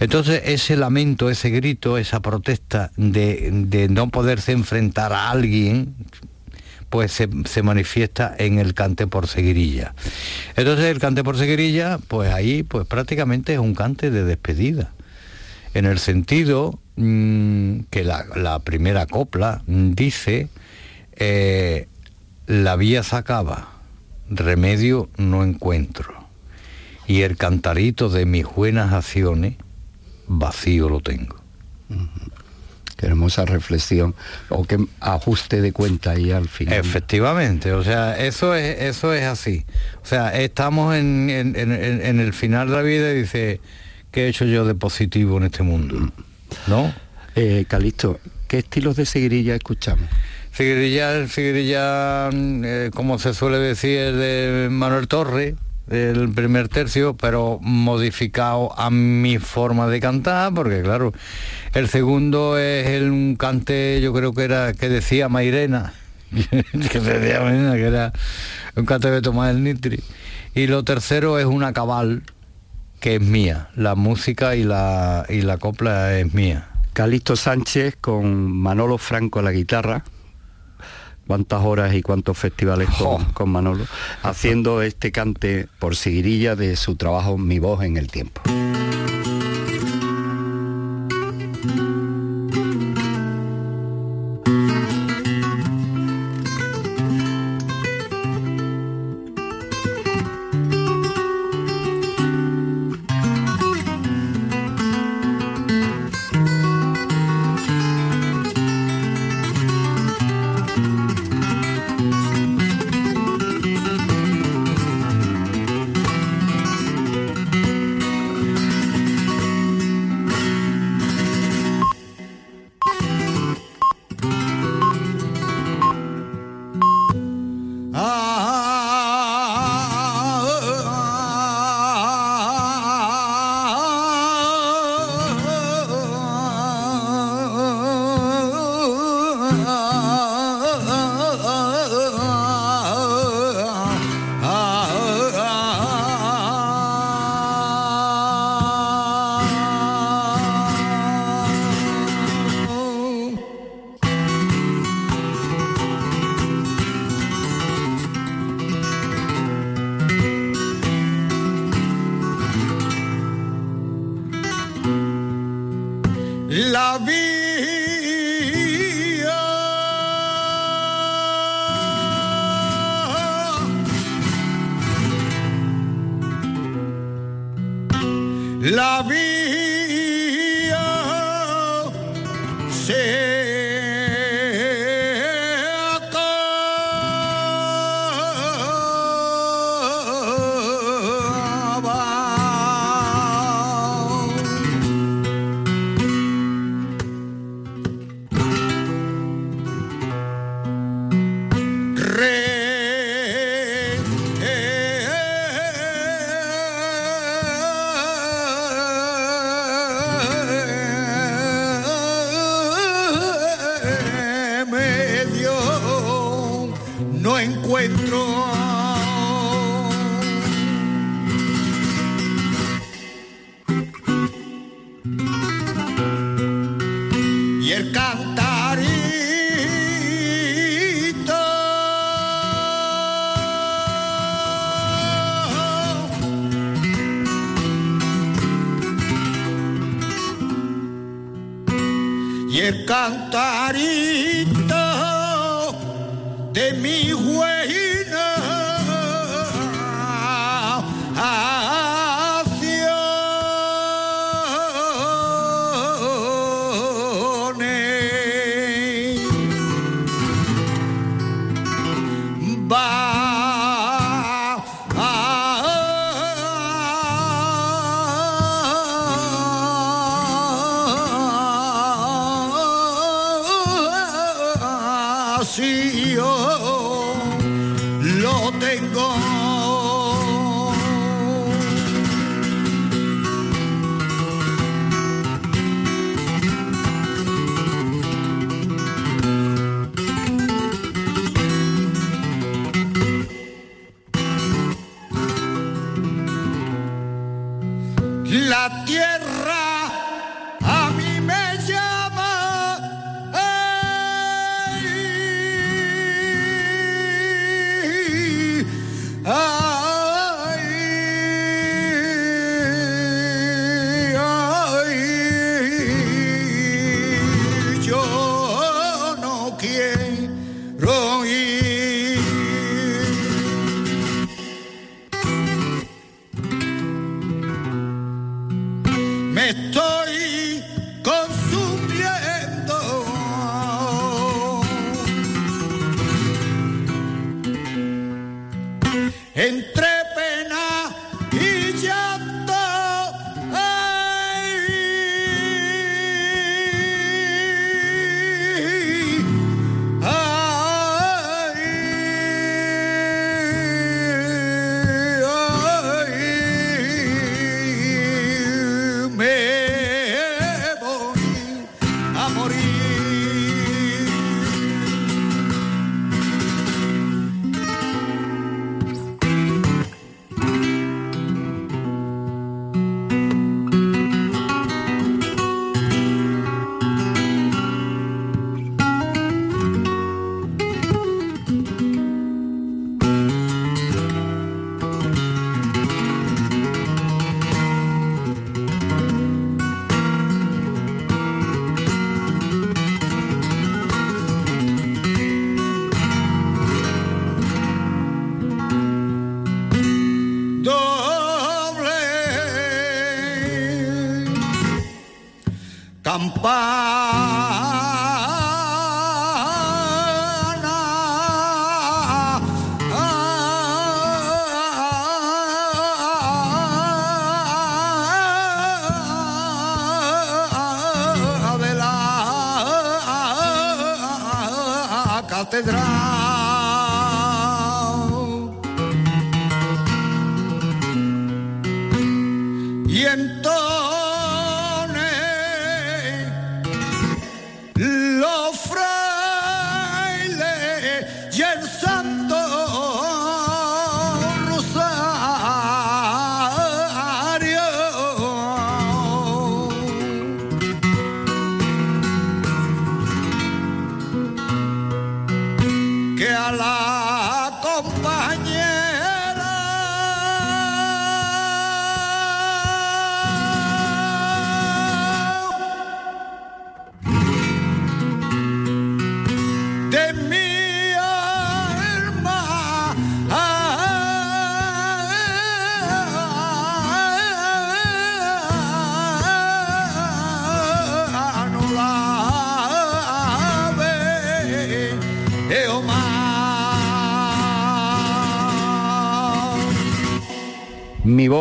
Entonces 0.00 0.42
ese 0.44 0.76
lamento, 0.76 1.28
ese 1.28 1.50
grito, 1.50 1.98
esa 1.98 2.20
protesta 2.20 2.92
de, 2.96 3.88
no 3.90 4.08
poderse 4.10 4.52
enfrentar 4.52 5.12
a 5.12 5.30
alguien, 5.30 5.94
pues 6.88 7.12
se, 7.12 7.62
manifiesta 7.62 8.34
en 8.38 8.58
el 8.58 8.74
cante 8.74 9.06
por 9.06 9.26
seguirilla. 9.26 9.94
Entonces 10.56 10.86
el 10.86 11.00
cante 11.00 11.24
por 11.24 11.36
seguirilla, 11.36 11.98
pues 12.08 12.32
ahí 12.32 12.62
pues 12.62 12.86
prácticamente 12.86 13.54
es 13.54 13.58
un 13.58 13.74
cante 13.74 14.10
de 14.10 14.24
despedida, 14.24 14.92
en 15.74 15.84
el 15.84 15.98
sentido 15.98 16.78
mm, 16.96 17.80
que 17.90 18.04
la, 18.04 18.60
primera 18.60 19.06
copla 19.06 19.62
dice, 19.66 20.48
eh, 21.16 21.88
la 22.46 22.76
vía 22.76 23.02
se 23.02 23.16
acaba, 23.16 23.72
remedio 24.30 25.10
no 25.16 25.42
encuentro, 25.42 26.14
y 27.08 27.22
el 27.22 27.36
cantarito 27.36 28.08
de 28.08 28.24
mis 28.24 28.46
buenas 28.46 28.92
acciones 28.92 29.56
vacío 30.28 30.88
lo 30.88 31.00
tengo. 31.00 31.36
Qué 32.96 33.06
hermosa 33.06 33.44
reflexión 33.44 34.14
o 34.48 34.64
qué 34.64 34.76
ajuste 35.00 35.60
de 35.60 35.72
cuenta 35.72 36.10
ahí 36.10 36.32
al 36.32 36.48
final. 36.48 36.74
Efectivamente, 36.74 37.72
o 37.72 37.84
sea, 37.84 38.18
eso 38.18 38.54
es, 38.54 38.80
eso 38.80 39.14
es 39.14 39.24
así. 39.24 39.64
O 40.02 40.06
sea, 40.06 40.36
estamos 40.36 40.96
en, 40.96 41.30
el 41.30 42.32
final 42.32 42.68
de 42.68 42.76
la 42.76 42.82
vida 42.82 43.12
y 43.12 43.20
dice, 43.20 43.60
¿qué 44.10 44.24
he 44.24 44.28
hecho 44.28 44.44
yo 44.44 44.64
de 44.64 44.74
positivo 44.74 45.36
en 45.36 45.44
este 45.44 45.62
mundo? 45.62 46.12
¿No? 46.66 46.92
Eh, 47.36 47.66
Calixto, 47.68 48.18
¿qué 48.48 48.58
estilos 48.58 48.96
de 48.96 49.06
seguirilla 49.06 49.54
escuchamos? 49.54 50.08
Seguirilla, 50.52 51.28
seguirilla, 51.28 52.30
mm, 52.32 52.62
eh, 52.64 52.90
como 52.92 53.20
se 53.20 53.32
suele 53.32 53.58
decir, 53.58 54.12
de 54.16 54.66
Manuel 54.72 55.06
Torre, 55.06 55.54
el 55.90 56.30
primer 56.30 56.68
tercio, 56.68 57.16
pero 57.16 57.58
modificado 57.62 58.78
a 58.78 58.90
mi 58.90 59.38
forma 59.38 59.86
de 59.88 60.00
cantar, 60.00 60.52
porque 60.54 60.82
claro, 60.82 61.12
el 61.74 61.88
segundo 61.88 62.58
es 62.58 62.86
el, 62.88 63.10
un 63.10 63.36
cante, 63.36 64.00
yo 64.00 64.12
creo 64.12 64.32
que 64.32 64.44
era, 64.44 64.72
que 64.72 64.88
decía 64.88 65.28
Mairena, 65.28 65.92
que 66.30 67.00
decía 67.00 67.40
Mairena, 67.40 67.74
que 67.74 67.86
era 67.86 68.12
un 68.76 68.86
cante 68.86 69.10
de 69.10 69.22
Tomás 69.22 69.50
el 69.50 69.64
Nitri. 69.64 70.02
Y 70.54 70.66
lo 70.66 70.84
tercero 70.84 71.38
es 71.38 71.46
una 71.46 71.72
cabal, 71.72 72.22
que 73.00 73.16
es 73.16 73.20
mía, 73.20 73.68
la 73.76 73.94
música 73.94 74.56
y 74.56 74.64
la, 74.64 75.24
y 75.28 75.42
la 75.42 75.58
copla 75.58 76.18
es 76.18 76.34
mía. 76.34 76.68
Calixto 76.92 77.36
Sánchez 77.36 77.96
con 78.00 78.50
Manolo 78.50 78.98
Franco 78.98 79.38
a 79.38 79.42
la 79.42 79.52
guitarra, 79.52 80.04
cuántas 81.28 81.62
horas 81.62 81.94
y 81.94 82.02
cuántos 82.02 82.38
festivales 82.38 82.88
con, 83.34 83.50
Manolo, 83.50 83.84
haciendo 84.22 84.82
este 84.82 85.12
cante 85.12 85.68
por 85.78 85.94
seguirilla 85.94 86.56
de 86.56 86.74
su 86.74 86.96
trabajo 86.96 87.36
Mi 87.36 87.58
voz 87.58 87.84
en 87.84 87.98
el 87.98 88.10
tiempo. 88.10 88.40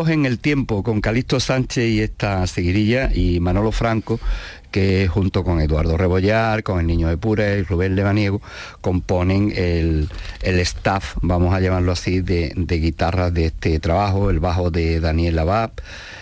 En 0.08 0.26
el 0.26 0.39
tiempo 0.39 0.84
con 0.84 1.02
Calixto 1.02 1.39
Sánchez 1.39 1.89
y 1.89 2.02
esta 2.02 2.48
seguirilla 2.48 3.12
y 3.13 3.41
Manolo 3.41 3.74
Franco 3.74 4.20
que 4.72 5.08
junto 5.08 5.43
con 5.43 5.60
Eduardo 5.60 5.98
Rebollar, 5.98 6.63
con 6.63 6.80
el 6.80 6.88
Niño 6.88 7.08
de 7.08 7.17
Pura 7.17 7.56
y 7.56 7.63
Rubén 7.63 7.96
Levaniego 7.96 8.41
componen 8.82 9.52
el, 9.56 10.10
el 10.41 10.60
staff, 10.60 11.15
vamos 11.22 11.54
a 11.54 11.60
llamarlo 11.60 11.91
así, 11.91 12.22
de, 12.22 12.54
de 12.56 12.80
guitarras 12.80 13.34
de 13.34 13.48
este 13.48 13.80
trabajo, 13.80 14.30
el 14.30 14.39
bajo 14.39 14.72
de 14.72 15.00
Daniel 15.00 15.39
Abab, 15.39 15.72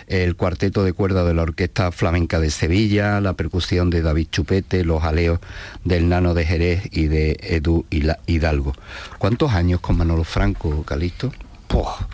el 0.06 0.36
cuarteto 0.36 0.84
de 0.84 0.92
cuerda 0.92 1.24
de 1.24 1.34
la 1.34 1.42
Orquesta 1.42 1.92
Flamenca 1.92 2.40
de 2.40 2.50
Sevilla, 2.50 3.20
la 3.20 3.34
percusión 3.34 3.90
de 3.90 4.02
David 4.02 4.28
Chupete, 4.30 4.84
los 4.84 5.04
aleos 5.04 5.40
del 5.84 6.08
Nano 6.08 6.34
de 6.34 6.44
Jerez 6.44 6.88
y 6.92 7.06
de 7.06 7.38
Edu 7.42 7.84
Hidalgo. 7.90 8.74
¿Cuántos 9.18 9.52
años 9.52 9.80
con 9.80 9.96
Manolo 9.96 10.24
Franco, 10.24 10.82
Calixto? 10.84 11.32
Puah, 11.68 12.06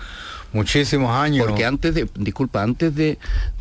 muchísimos 0.52 1.10
años. 1.16 1.46
Porque 1.46 1.64
antes 1.64 1.94
de, 1.94 2.08
disculpa, 2.16 2.62
antes 2.62 2.94
de 2.94 3.18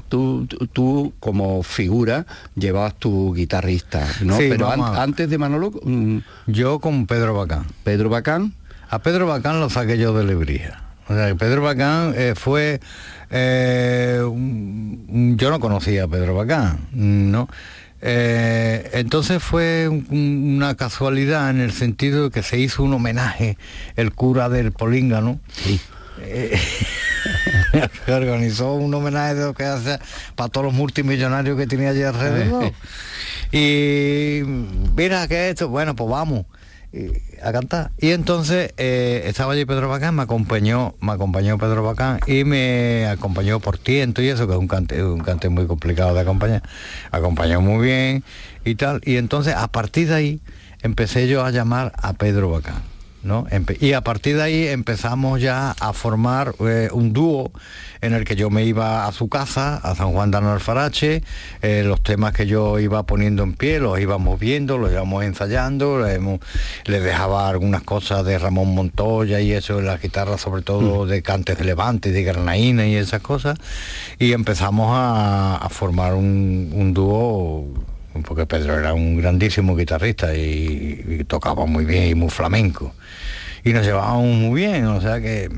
tú, 0.09 0.45
tú- 0.47 0.67
tú 0.67 1.13
como 1.19 1.63
figura 1.63 2.25
llevabas 2.55 2.95
tu 2.95 3.33
guitarrista, 3.33 4.05
¿no? 4.21 4.37
Sí, 4.37 4.47
Pero 4.49 4.69
an- 4.69 4.81
antes 4.97 5.29
de 5.29 5.37
Manolo, 5.37 5.71
mm, 5.83 6.17
Yo 6.47 6.79
con 6.79 7.07
Pedro 7.07 7.33
Bacán. 7.33 7.65
Pedro 7.83 8.09
Bacán, 8.09 8.53
A 8.89 8.99
Pedro 8.99 9.25
Bacán 9.25 9.61
lo 9.61 9.69
saqué 9.69 9.97
yo 9.97 10.13
de 10.13 10.25
Lebrija. 10.25 10.83
O 11.07 11.13
sea, 11.13 11.33
Pedro 11.35 11.61
Bacán 11.61 12.13
eh, 12.15 12.33
fue... 12.35 12.81
eh, 13.29 14.19
un- 14.23 15.35
yo 15.37 15.49
no 15.49 15.59
conocía 15.61 16.03
a 16.03 16.07
Pedro 16.09 16.35
Bacán, 16.35 16.79
¿no? 16.91 17.47
Eh, 18.01 18.89
entonces 18.93 19.41
fue 19.43 19.87
un- 19.87 20.55
una 20.57 20.75
casualidad 20.75 21.49
en 21.51 21.61
el 21.61 21.71
sentido 21.71 22.25
de 22.25 22.31
que 22.31 22.43
se 22.43 22.57
hizo 22.59 22.83
un 22.83 22.93
homenaje, 22.93 23.57
el 23.95 24.11
cura 24.13 24.49
del 24.49 24.71
Políngano. 24.71 25.39
Eh, 26.23 26.57
se 28.05 28.11
organizó 28.13 28.73
un 28.73 28.93
homenaje 28.93 29.35
de 29.35 29.45
lo 29.45 29.53
que 29.53 29.63
hace 29.63 29.99
para 30.35 30.49
todos 30.49 30.65
los 30.65 30.73
multimillonarios 30.73 31.57
que 31.57 31.67
tenía 31.67 31.89
allí 31.89 32.03
alrededor. 32.03 32.71
y 33.51 34.41
mira 34.95 35.27
que 35.27 35.49
esto, 35.49 35.69
bueno, 35.69 35.95
pues 35.95 36.09
vamos 36.09 36.45
y- 36.93 37.11
a 37.43 37.51
cantar. 37.51 37.91
Y 37.97 38.11
entonces 38.11 38.73
eh, 38.77 39.23
estaba 39.25 39.53
allí 39.53 39.65
Pedro 39.65 39.89
Bacán, 39.89 40.15
me 40.15 40.23
acompañó, 40.23 40.95
me 41.01 41.11
acompañó 41.13 41.57
Pedro 41.57 41.83
Bacán 41.83 42.19
y 42.27 42.43
me 42.43 43.07
acompañó 43.07 43.59
por 43.59 43.77
tiento 43.77 44.21
y 44.21 44.27
eso, 44.29 44.45
que 44.47 44.53
es 44.53 44.59
un 44.59 44.67
cante, 44.67 45.03
un 45.03 45.19
cante 45.21 45.49
muy 45.49 45.67
complicado 45.67 46.13
de 46.13 46.21
acompañar. 46.21 46.63
Acompañó 47.11 47.61
muy 47.61 47.85
bien 47.85 48.23
y 48.65 48.75
tal. 48.75 49.01
Y 49.05 49.17
entonces 49.17 49.55
a 49.55 49.67
partir 49.69 50.09
de 50.09 50.15
ahí 50.15 50.41
empecé 50.81 51.27
yo 51.27 51.43
a 51.45 51.51
llamar 51.51 51.93
a 51.95 52.13
Pedro 52.13 52.49
Bacán. 52.51 52.90
Y 53.79 53.93
a 53.93 54.01
partir 54.01 54.37
de 54.37 54.43
ahí 54.43 54.67
empezamos 54.67 55.39
ya 55.39 55.71
a 55.79 55.93
formar 55.93 56.55
eh, 56.59 56.89
un 56.91 57.13
dúo 57.13 57.51
en 58.01 58.13
el 58.13 58.25
que 58.25 58.35
yo 58.35 58.49
me 58.49 58.65
iba 58.65 59.05
a 59.05 59.11
su 59.11 59.29
casa, 59.29 59.77
a 59.77 59.93
San 59.93 60.11
Juan 60.11 60.31
de 60.31 60.37
Alfarache, 60.37 61.21
eh, 61.61 61.83
los 61.85 62.01
temas 62.01 62.33
que 62.33 62.47
yo 62.47 62.79
iba 62.79 63.03
poniendo 63.03 63.43
en 63.43 63.53
pie, 63.53 63.79
los 63.79 63.99
íbamos 63.99 64.39
viendo, 64.39 64.79
los 64.79 64.91
íbamos 64.91 65.23
ensayando, 65.23 65.99
le, 65.99 66.99
dejaba 66.99 67.47
algunas 67.47 67.83
cosas 67.83 68.25
de 68.25 68.39
Ramón 68.39 68.73
Montoya 68.73 69.39
y 69.39 69.51
eso, 69.51 69.77
de 69.77 69.83
la 69.83 69.97
guitarra 69.97 70.39
sobre 70.39 70.63
todo 70.63 71.05
de 71.05 71.21
Cantes 71.21 71.59
de 71.59 71.63
Levante, 71.63 72.11
de 72.11 72.23
Granaína 72.23 72.87
y 72.87 72.95
esas 72.95 73.21
cosas, 73.21 73.59
y 74.17 74.33
empezamos 74.33 74.89
a, 74.97 75.57
a 75.57 75.69
formar 75.69 76.15
un, 76.15 76.71
un 76.73 76.93
dúo 76.95 77.67
porque 78.25 78.45
Pedro 78.45 78.77
era 78.77 78.93
un 78.93 79.17
grandísimo 79.17 79.75
guitarrista 79.75 80.35
y, 80.35 81.23
tocaba 81.27 81.65
muy 81.65 81.85
bien 81.85 82.07
y 82.07 82.15
muy 82.15 82.29
flamenco. 82.29 82.93
Y 83.63 83.73
nos 83.73 83.85
llevábamos 83.85 84.35
muy 84.35 84.61
bien, 84.61 84.85
o 84.85 85.01
sea 85.01 85.21
que, 85.21 85.49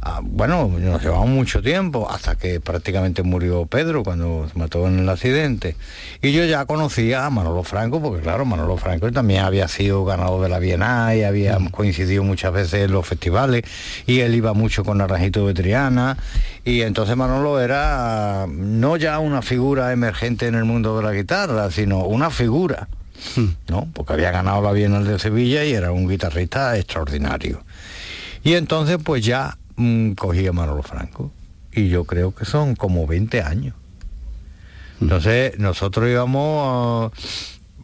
ah, 0.00 0.20
bueno, 0.22 0.70
nos 0.78 1.02
llevamos 1.02 1.28
mucho 1.28 1.62
tiempo, 1.62 2.08
hasta 2.10 2.36
que 2.36 2.60
prácticamente 2.60 3.22
murió 3.22 3.66
Pedro 3.66 4.02
cuando 4.02 4.48
se 4.52 4.58
mató 4.58 4.86
en 4.86 4.98
el 5.00 5.08
accidente. 5.08 5.76
Y 6.22 6.32
yo 6.32 6.44
ya 6.44 6.64
conocía 6.66 7.26
a 7.26 7.30
Manolo 7.30 7.62
Franco, 7.62 8.00
porque 8.00 8.22
claro, 8.22 8.44
Manolo 8.44 8.76
Franco 8.76 9.10
también 9.12 9.44
había 9.44 9.68
sido 9.68 10.04
ganador 10.04 10.42
de 10.42 10.48
la 10.48 10.58
Bienal 10.58 11.16
y 11.16 11.24
había 11.24 11.58
coincidido 11.70 12.22
muchas 12.22 12.52
veces 12.52 12.84
en 12.84 12.92
los 12.92 13.06
festivales, 13.06 13.64
y 14.06 14.20
él 14.20 14.34
iba 14.34 14.52
mucho 14.54 14.84
con 14.84 14.98
Naranjito 14.98 15.46
de 15.46 15.54
Triana, 15.54 16.16
y 16.64 16.82
entonces 16.82 17.16
Manolo 17.16 17.60
era 17.60 18.46
no 18.48 18.96
ya 18.96 19.18
una 19.18 19.42
figura 19.42 19.92
emergente 19.92 20.46
en 20.46 20.54
el 20.54 20.64
mundo 20.64 20.96
de 20.96 21.02
la 21.02 21.12
guitarra, 21.12 21.70
sino 21.70 22.00
una 22.00 22.30
figura, 22.30 22.88
¿no? 23.68 23.88
Porque 23.94 24.12
había 24.12 24.30
ganado 24.30 24.62
la 24.62 24.72
Bienal 24.72 25.06
de 25.06 25.18
Sevilla 25.18 25.64
y 25.64 25.72
era 25.72 25.92
un 25.92 26.08
guitarrista 26.08 26.76
extraordinario. 26.76 27.62
Y 28.44 28.54
entonces 28.54 28.98
pues 29.02 29.24
ya 29.24 29.58
mm, 29.78 30.12
cogí 30.12 30.46
a 30.46 30.52
Manolo 30.52 30.82
Franco, 30.82 31.32
y 31.72 31.88
yo 31.88 32.04
creo 32.04 32.34
que 32.34 32.44
son 32.44 32.76
como 32.76 33.06
20 33.06 33.40
años. 33.42 33.74
Entonces 35.00 35.58
nosotros 35.58 36.08
íbamos 36.08 37.12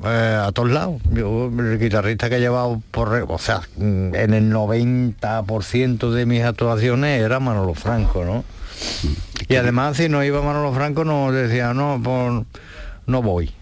eh, 0.05 0.43
a 0.47 0.51
todos 0.53 0.71
lados. 0.71 1.01
Yo, 1.13 1.47
el 1.59 1.79
guitarrista 1.79 2.29
que 2.29 2.37
he 2.37 2.41
llevado 2.41 2.83
por, 2.91 3.09
o 3.29 3.39
sea, 3.39 3.61
mm, 3.77 4.15
en 4.15 4.35
el 4.35 4.51
90% 4.53 6.11
de 6.11 6.27
mis 6.27 6.43
actuaciones 6.43 7.23
era 7.23 7.41
Manolo 7.41 7.75
Franco, 7.75 8.25
¿no? 8.25 8.45
Y 9.49 9.57
además 9.57 9.97
si 9.97 10.09
no 10.09 10.25
iba 10.25 10.43
Manolo 10.43 10.73
Franco 10.73 11.05
no 11.05 11.31
decía, 11.31 11.73
no, 11.75 12.01
pues, 12.03 12.45
no 13.07 13.23
voy. 13.23 13.53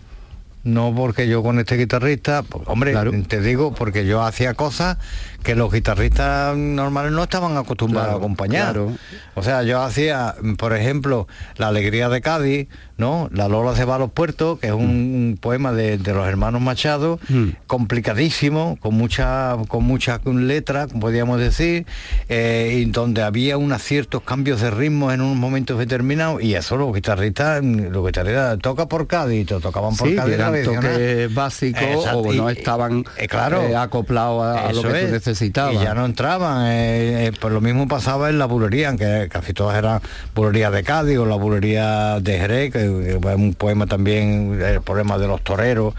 No 0.64 0.95
porque 0.95 1.26
yo 1.28 1.43
con 1.43 1.59
este 1.59 1.76
guitarrista, 1.76 2.43
pues, 2.43 2.64
hombre, 2.68 2.93
Claro. 2.93 3.11
te 3.28 3.41
digo, 3.41 3.74
porque 3.74 4.07
yo 4.07 4.22
hacía 4.22 4.55
cosas 4.55 4.97
que 5.43 5.55
los 5.55 5.72
guitarristas 5.72 6.57
normales 6.57 7.12
no 7.12 7.22
estaban 7.22 7.57
acostumbrados 7.57 8.09
Claro, 8.09 8.16
a 8.16 8.18
acompañar. 8.18 8.72
claro. 8.72 8.93
O 9.34 9.43
sea, 9.43 9.62
yo 9.62 9.80
hacía, 9.82 10.34
mm, 10.40 10.55
por 10.55 10.74
ejemplo, 10.74 11.26
La 11.57 11.68
Alegría 11.68 12.09
de 12.09 12.20
Cádiz, 12.20 12.68
¿no? 12.97 13.28
La 13.32 13.49
Lola 13.49 13.74
se 13.74 13.84
va 13.84 13.97
a 13.97 13.99
los 13.99 14.11
puertos, 14.12 14.59
que 14.61 14.68
es 14.68 14.72
un, 14.72 14.80
un 14.82 15.38
poema 15.40 15.72
de, 15.72 15.99
de 15.99 16.14
los 16.14 16.26
hermanos 16.28 16.61
Machado, 16.61 17.18
Mm. 17.28 17.51
complicadísimo, 17.66 18.76
con 18.80 18.95
mucha, 18.95 19.57
con 19.68 19.84
mucha 19.84 20.20
letra, 20.24 20.86
podríamos 20.86 21.38
decir, 21.38 21.86
eh, 22.28 22.78
y 22.80 22.84
donde 22.86 23.22
había 23.22 23.57
unos 23.59 23.82
ciertos 23.82 24.22
cambios 24.22 24.61
de 24.61 24.70
ritmo 24.70 25.12
en 25.12 25.20
unos 25.20 25.36
momentos 25.36 25.78
determinados, 25.78 26.43
y 26.43 26.55
eso 26.55 26.76
los 26.76 26.95
guitarristas, 26.95 27.62
mm, 27.62 27.88
los 27.90 28.05
guitarristas 28.07 28.59
toca 28.59 28.86
por 28.86 29.07
Cádiz, 29.07 29.47
tocaban 29.47 29.97
por 29.97 30.09
sí, 30.09 30.16
Cádiz. 30.16 30.34
eran 30.34 30.62
toques 30.64 31.34
básicos 31.34 32.07
o 32.14 32.32
no 32.32 32.49
estaban 32.51 33.05
eh, 33.18 33.28
claro, 33.28 33.62
eh, 33.62 33.76
acoplados 33.76 34.43
a, 34.45 34.68
a 34.68 34.72
lo 34.72 34.82
que 34.82 34.88
tú 34.88 35.32
Y 35.72 35.85
ya 35.85 35.95
no 35.95 36.05
entraban. 36.05 36.66
eh, 36.66 37.26
eh, 37.26 37.33
pues 37.41 37.53
lo 37.53 37.61
mismo 37.61 37.87
pasaba 37.89 38.30
en 38.30 38.39
la 38.39 38.47
bulería, 38.47 38.89
aunque 38.89 39.28
casi 39.30 39.53
todas 39.53 39.76
eran 39.78 40.01
bulerías 40.35 40.72
de 40.72 40.83
Cádiz 40.83 41.18
o 41.18 41.26
la 41.26 41.37
bulería 41.37 42.20
de 42.20 42.39
Jerez, 42.39 42.72
que, 42.72 42.78
que 42.78 43.28
es 43.30 43.37
un 43.37 43.55
poema 43.55 43.87
también, 43.87 44.61
el 44.62 44.80
poema 44.83 45.18
de 45.18 45.26
los 45.26 45.43
toreros, 45.43 45.95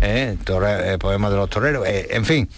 eh, 0.00 0.36
tore- 0.44 0.92
el 0.92 0.98
poema 0.98 1.30
de 1.30 1.36
los 1.36 1.48
toreros, 1.50 1.86
eh, 1.86 2.08
en 2.10 2.24
fin. 2.24 2.48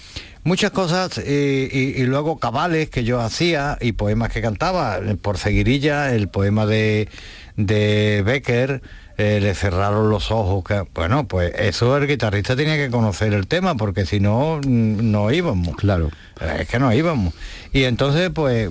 Muchas 0.45 0.70
cosas 0.70 1.18
eh, 1.18 1.68
y, 1.70 2.01
y 2.01 2.07
luego 2.07 2.39
cabales 2.39 2.89
que 2.89 3.05
yo 3.05 3.20
hacía 3.20 3.76
y 3.81 3.93
poemas 3.93 4.31
que 4.33 4.41
cantaba. 4.41 4.99
Por 5.20 5.37
seguirilla, 5.37 6.14
el 6.14 6.29
poema 6.29 6.64
de, 6.64 7.09
de 7.57 8.22
Becker, 8.24 8.81
eh, 9.19 9.41
le 9.43 9.55
cerraron 9.55 10.09
los 10.09 10.31
ojos. 10.31 10.64
Que, 10.64 10.85
bueno, 10.95 11.29
pues 11.29 11.53
eso 11.59 11.97
el 11.97 12.07
guitarrista 12.07 12.57
tenía 12.57 12.77
que 12.77 12.91
conocer 12.91 13.35
el 13.35 13.47
tema, 13.47 13.75
porque 13.77 14.07
si 14.07 14.21
no, 14.21 14.57
mm, 14.64 15.11
no 15.11 15.31
íbamos. 15.31 15.77
Claro. 15.77 16.11
Es 16.59 16.66
que 16.69 16.79
no 16.79 16.93
íbamos. 16.93 17.35
Y 17.73 17.85
entonces, 17.85 18.31
pues, 18.31 18.71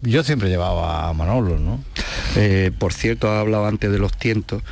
yo 0.00 0.24
siempre 0.24 0.48
llevaba 0.48 1.08
a 1.08 1.12
Manolo, 1.12 1.58
¿no? 1.58 1.78
Eh, 2.34 2.72
por 2.76 2.92
cierto, 2.92 3.30
has 3.30 3.38
hablado 3.40 3.66
antes 3.66 3.92
de 3.92 3.98
los 3.98 4.16
tientos 4.16 4.62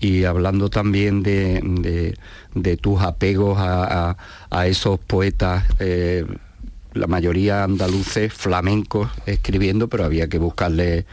y 0.00 0.24
hablando 0.24 0.68
también 0.70 1.22
de, 1.22 1.60
de- 1.62 2.16
de 2.54 2.76
tus 2.76 3.00
apegos 3.02 3.58
a, 3.60 4.10
a- 4.10 4.16
a 4.50 4.66
esos 4.66 4.98
poetas, 4.98 5.62
eh, 5.78 6.24
la 6.92 7.06
mayoría 7.06 7.64
andaluces, 7.64 8.32
flamencos, 8.32 9.10
escribiendo, 9.26 9.88
pero 9.88 10.04
había 10.04 10.28
que 10.28 10.38
buscarle. 10.38 11.06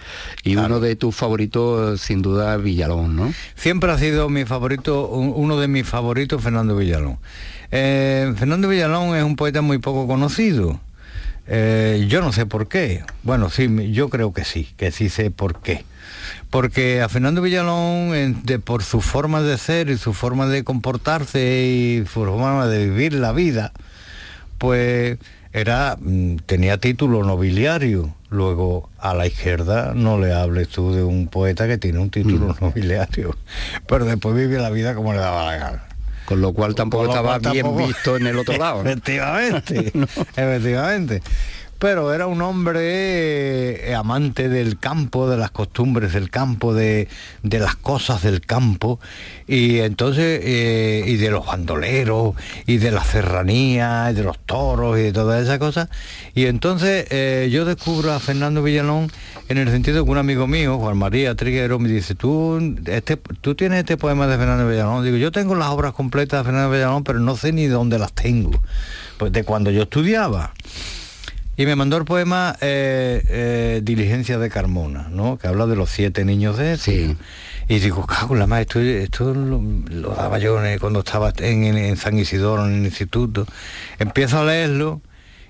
Y 0.44 0.54
Claro. 0.54 0.68
uno 0.68 0.80
de 0.80 0.96
tus 0.96 1.16
favoritos, 1.16 2.02
sin 2.02 2.22
duda, 2.22 2.58
Villalón, 2.58 3.16
¿no? 3.16 3.34
Siempre 3.56 3.92
ha 3.92 3.98
sido 3.98 4.30
mi 4.30 4.46
favorito, 4.46 5.08
un- 5.08 5.34
uno 5.36 5.60
de 5.60 5.68
mis 5.68 5.88
favoritos, 5.88 6.42
Fernando 6.42 6.76
Villalón. 6.76 7.18
Eh, 7.72 8.34
Fernando 8.38 8.68
Villalón 8.70 9.16
es 9.16 9.24
un 9.24 9.36
poeta 9.36 9.62
muy 9.62 9.78
poco 9.78 10.08
conocido. 10.08 10.80
Eh, 11.48 12.06
yo 12.10 12.22
no 12.22 12.32
sé 12.34 12.46
por 12.46 12.68
qué. 12.68 13.04
Bueno, 13.24 13.50
sí, 13.50 13.92
yo 13.94 14.10
creo 14.10 14.34
que 14.34 14.44
sí, 14.46 14.70
que 14.78 14.92
sí 14.92 15.10
sé 15.10 15.32
por 15.32 15.62
qué. 15.62 15.86
Porque 16.50 17.02
a 17.02 17.10
Fernando 17.10 17.42
Villalón, 17.42 18.16
en- 18.16 18.44
de- 18.44 18.60
por 18.60 18.84
su 18.84 19.02
forma 19.02 19.42
de 19.42 19.58
ser 19.58 19.90
y 19.90 19.98
su 19.98 20.14
forma 20.14 20.48
de 20.48 20.64
comportarse 20.64 21.66
y 21.68 22.00
su 22.06 22.26
forma 22.26 22.68
de 22.68 22.86
vivir 22.90 23.14
la 23.14 23.32
vida, 23.34 23.72
pues 24.58 25.18
era 25.54 25.98
mm, 26.00 26.38
tenía 26.46 26.78
título 26.78 27.24
nobiliario. 27.24 28.14
Luego 28.30 28.90
a 29.00 29.14
la 29.14 29.26
izquierda 29.26 29.94
no 29.96 30.20
le 30.20 30.34
hables 30.34 30.68
tú 30.68 30.94
de 30.94 31.02
un 31.02 31.28
poeta 31.28 31.66
que 31.66 31.78
tiene 31.78 32.00
un 32.00 32.10
título 32.10 32.56
nobiliario, 32.60 33.36
pero 33.88 34.04
después 34.04 34.36
vive 34.36 34.58
la 34.60 34.70
vida 34.70 34.96
como 34.96 35.14
le 35.14 35.20
daba 35.20 35.46
la 35.46 35.58
gana. 35.58 35.84
Con 36.26 36.42
lo 36.42 36.52
cual 36.52 36.76
tampoco 36.76 37.06
estaba 37.06 37.40
bien 37.40 37.78
visto 37.78 38.18
en 38.18 38.28
el 38.28 38.38
otro 38.38 38.58
lado. 38.58 38.84
¿no? 38.84 38.90
Efectivamente, 38.90 39.94
efectivamente. 40.36 41.22
Pero 41.80 42.12
era 42.12 42.26
un 42.26 42.42
hombre 42.42 43.90
eh, 43.90 43.96
amante 43.96 44.50
del 44.50 44.80
campo, 44.80 45.30
de 45.30 45.38
las 45.38 45.52
costumbres 45.52 46.14
del 46.14 46.32
campo, 46.32 46.74
de, 46.74 47.08
de 47.44 47.60
las 47.60 47.76
cosas 47.76 48.24
del 48.24 48.42
campo, 48.42 49.00
y 49.48 49.80
entonces, 49.80 50.42
eh, 50.44 51.04
y 51.06 51.18
de 51.18 51.30
los 51.30 51.46
bandoleros, 51.46 52.36
y 52.66 52.78
de 52.78 52.92
la 52.92 53.04
serranía, 53.04 54.10
y 54.12 54.16
de 54.16 54.24
los 54.24 54.40
toros, 54.40 54.98
y 54.98 55.04
de 55.04 55.14
todas 55.14 55.44
esas 55.44 55.60
cosas. 55.60 55.90
Y 56.34 56.46
entonces 56.46 57.08
eh, 57.12 57.50
yo 57.52 57.64
descubro 57.64 58.12
a 58.12 58.20
Fernando 58.20 58.64
Villalón 58.64 59.12
en 59.50 59.58
el 59.60 59.70
sentido 59.70 60.04
que 60.04 60.12
un 60.12 60.18
amigo 60.18 60.48
mío, 60.48 60.78
Juan 60.80 60.98
María 60.98 61.36
Triguero, 61.36 61.80
me 61.80 61.90
dice, 61.90 62.16
tú, 62.16 62.76
este, 62.86 63.18
tú 63.18 63.56
tienes 63.56 63.80
este 63.80 63.98
poema 63.98 64.26
de 64.28 64.38
Fernando 64.38 64.68
Villalón. 64.68 65.06
Digo, 65.06 65.18
yo 65.18 65.32
tengo 65.32 65.56
las 65.56 65.70
obras 65.70 65.94
completas 65.94 66.40
de 66.40 66.46
Fernando 66.46 66.72
Villalón, 66.72 67.04
pero 67.04 67.20
no 67.20 67.36
sé 67.36 67.54
ni 67.54 67.68
dónde 67.68 68.00
las 68.00 68.14
tengo. 68.14 68.52
Pues 69.18 69.32
de 69.32 69.44
cuando 69.44 69.72
yo 69.72 69.84
estudiaba. 69.84 70.54
Y 71.60 71.66
me 71.66 71.76
mandó 71.76 71.98
el 71.98 72.06
poema 72.06 72.56
eh, 72.62 73.24
eh, 73.28 73.82
Diligencia 73.84 74.38
de 74.38 74.48
Carmona, 74.50 75.10
¿no? 75.10 75.38
Que 75.40 75.48
habla 75.48 75.66
de 75.66 75.76
los 75.76 75.90
siete 75.90 76.24
niños 76.24 76.58
de. 76.58 76.78
Sí. 76.78 77.18
Y 77.68 77.80
digo, 77.80 78.06
cago 78.06 78.36
en 78.36 78.40
la 78.40 78.48
madre, 78.48 78.62
esto, 78.62 78.80
esto 78.80 79.34
lo, 79.34 79.60
lo 79.90 80.10
daba 80.16 80.38
yo 80.38 80.60
cuando 80.80 81.00
estaba 81.00 81.34
en, 81.40 81.64
en- 81.64 81.98
San 81.98 82.18
Isidoro, 82.18 82.66
en 82.68 82.76
el 82.76 82.86
instituto. 82.86 83.48
Empiezo 83.98 84.40
a 84.40 84.46
leerlo 84.46 85.02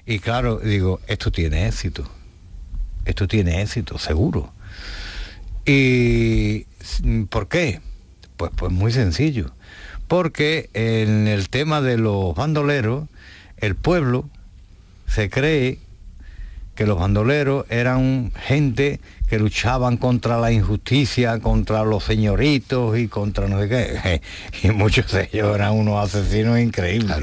y 0.05 0.19
claro, 0.19 0.57
digo, 0.59 1.01
esto 1.07 1.29
tiene 1.31 1.67
éxito. 1.67 2.09
Esto 3.05 3.27
tiene 3.27 3.61
éxito, 3.61 3.97
seguro. 3.97 4.53
¿Y 5.65 6.63
por 7.29 7.49
qué? 7.49 7.81
Pues, 8.37 8.51
pues 8.55 8.71
muy 8.71 8.91
sencillo. 8.93 9.51
Porque 10.07 10.69
en 10.73 11.27
el 11.27 11.49
tema 11.49 11.81
de 11.81 11.97
los 11.97 12.33
bandoleros, 12.33 13.09
el 13.57 13.75
pueblo 13.75 14.29
se 15.07 15.29
cree 15.29 15.79
que 16.77 16.85
los 16.85 16.97
bandoleros 16.99 17.65
eran 17.69 18.31
gente 18.39 18.99
que 19.27 19.39
luchaban 19.39 19.97
contra 19.97 20.37
la 20.39 20.53
injusticia, 20.53 21.39
contra 21.39 21.83
los 21.83 22.05
señoritos 22.05 22.97
y 22.97 23.09
contra 23.09 23.49
no 23.49 23.59
sé 23.59 23.67
qué. 23.67 24.21
Y 24.63 24.71
muchos 24.71 25.11
de 25.11 25.27
ellos 25.33 25.53
eran 25.53 25.73
unos 25.73 26.01
asesinos 26.05 26.57
increíbles. 26.59 27.17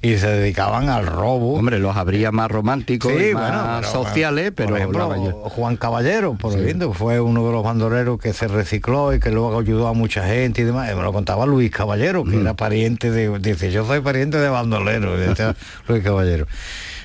Y 0.00 0.16
se 0.16 0.28
dedicaban 0.28 0.88
al 0.88 1.04
robo. 1.06 1.54
Hombre, 1.58 1.78
los 1.78 1.94
habría 1.94 2.32
más 2.32 2.50
románticos 2.50 3.12
y 3.12 3.34
más 3.34 3.80
pero, 3.80 3.92
sociales, 3.92 4.46
por 4.52 4.64
pero 4.66 4.76
ejemplo, 4.78 5.08
mayor- 5.10 5.34
Juan 5.50 5.76
Caballero, 5.76 6.34
por 6.40 6.58
ejemplo, 6.58 6.94
fue 6.94 7.20
uno 7.20 7.44
de 7.46 7.52
los 7.52 7.62
bandoleros 7.62 8.18
que 8.18 8.32
se 8.32 8.48
recicló 8.48 9.12
y 9.12 9.20
que 9.20 9.30
luego 9.30 9.58
ayudó 9.60 9.88
a 9.88 9.92
mucha 9.92 10.26
gente 10.26 10.62
y 10.62 10.64
demás. 10.64 10.90
Y 10.90 10.94
me 10.94 11.02
lo 11.02 11.12
contaba 11.12 11.44
Luis 11.44 11.70
Caballero, 11.70 12.24
Mm. 12.24 12.30
que 12.30 12.40
era 12.40 12.54
pariente 12.54 13.10
de, 13.10 13.38
dice, 13.40 13.70
yo 13.70 13.84
soy 13.86 14.00
pariente 14.00 14.38
de 14.38 14.48
bandolero, 14.48 15.16
decía 15.18 15.54
Luis 15.86 16.02
Caballero. 16.02 16.46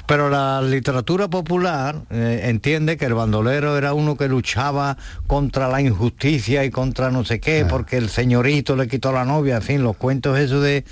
Pero 0.07 0.29
la 0.29 0.61
literatura 0.61 1.27
popular 1.27 2.03
eh, 2.09 2.43
entiende 2.45 2.95
que 2.95 3.05
el 3.05 3.13
bandolero 3.13 3.77
era 3.77 3.93
uno 3.93 4.15
que 4.15 4.29
luchaba 4.29 4.97
contra 5.27 5.67
la 5.67 5.81
injusticia 5.81 6.63
y 6.63 6.71
contra 6.71 7.11
no 7.11 7.25
sé 7.25 7.41
qué, 7.41 7.65
porque 7.65 7.97
el 7.97 8.09
señorito 8.09 8.77
le 8.77 8.87
quitó 8.87 9.11
la 9.11 9.25
novia, 9.25 9.57
en 9.57 9.61
fin, 9.61 9.83
los 9.83 9.97
cuentos 9.97 10.39
eso 10.39 10.61
de 10.61 10.85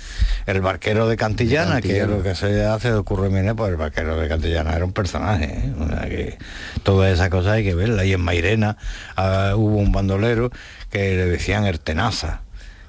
el 0.44 0.60
barquero 0.60 1.08
de 1.08 1.16
Cantillana, 1.16 1.80
que 1.80 2.00
es 2.00 2.06
lo 2.06 2.22
que 2.22 2.34
se 2.34 2.64
hace 2.66 2.90
de 2.90 2.96
ocurre 2.96 3.30
pues 3.54 3.70
el 3.70 3.76
barquero 3.76 4.18
de 4.18 4.28
Cantillana 4.28 4.74
era 4.74 4.84
un 4.84 4.92
personaje, 4.92 5.44
¿eh? 5.44 5.72
O 5.78 5.88
sea 5.88 6.08
que 6.08 6.38
todas 6.82 7.12
esas 7.12 7.28
cosas 7.28 7.52
hay 7.52 7.64
que 7.64 7.74
verlas. 7.74 8.04
Y 8.06 8.12
en 8.12 8.20
Mairena 8.20 8.76
ah, 9.16 9.52
hubo 9.56 9.76
un 9.76 9.92
bandolero 9.92 10.50
que 10.90 11.16
le 11.16 11.26
decían 11.26 11.64
Ertenaza. 11.64 12.42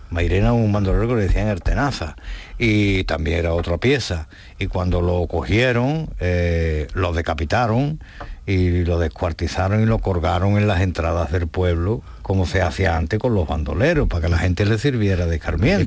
Mairena 0.09 0.53
un 0.53 0.71
bandolero 0.71 1.07
que 1.07 1.15
le 1.15 1.21
decían 1.23 1.47
Ertenaza. 1.47 2.15
Y 2.59 3.03
también 3.03 3.37
era 3.39 3.53
otra 3.53 3.77
pieza. 3.77 4.27
Y 4.57 4.65
cuando 4.67 5.01
lo 5.01 5.27
cogieron, 5.27 6.09
eh, 6.19 6.87
lo 6.93 7.13
decapitaron 7.13 7.99
y 8.47 8.83
lo 8.85 8.97
descuartizaron 8.97 9.83
y 9.83 9.85
lo 9.85 9.99
colgaron 9.99 10.57
en 10.57 10.67
las 10.67 10.81
entradas 10.81 11.31
del 11.31 11.47
pueblo, 11.47 12.01
como 12.21 12.45
se 12.47 12.61
hacía 12.61 12.95
antes 12.97 13.19
con 13.19 13.35
los 13.35 13.47
bandoleros, 13.47 14.07
para 14.07 14.23
que 14.23 14.29
la 14.29 14.37
gente 14.39 14.65
le 14.65 14.77
sirviera 14.79 15.25
de 15.27 15.35
escarmiento. 15.35 15.83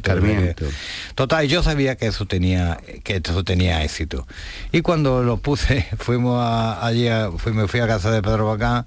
Total, 1.14 1.48
yo 1.48 1.62
sabía 1.62 1.96
que 1.96 2.06
eso 2.06 2.26
tenía, 2.26 2.78
que 3.02 3.16
eso 3.24 3.42
tenía 3.44 3.82
éxito. 3.82 4.26
Y 4.72 4.82
cuando 4.82 5.22
lo 5.24 5.38
puse, 5.38 5.86
fuimos 5.98 6.38
a- 6.40 6.86
allí, 6.86 7.08
a- 7.08 7.30
fui, 7.36 7.52
me 7.52 7.66
fui 7.66 7.80
a 7.80 7.86
casa 7.86 8.10
de 8.10 8.22
Pedro 8.22 8.46
Bacán 8.46 8.84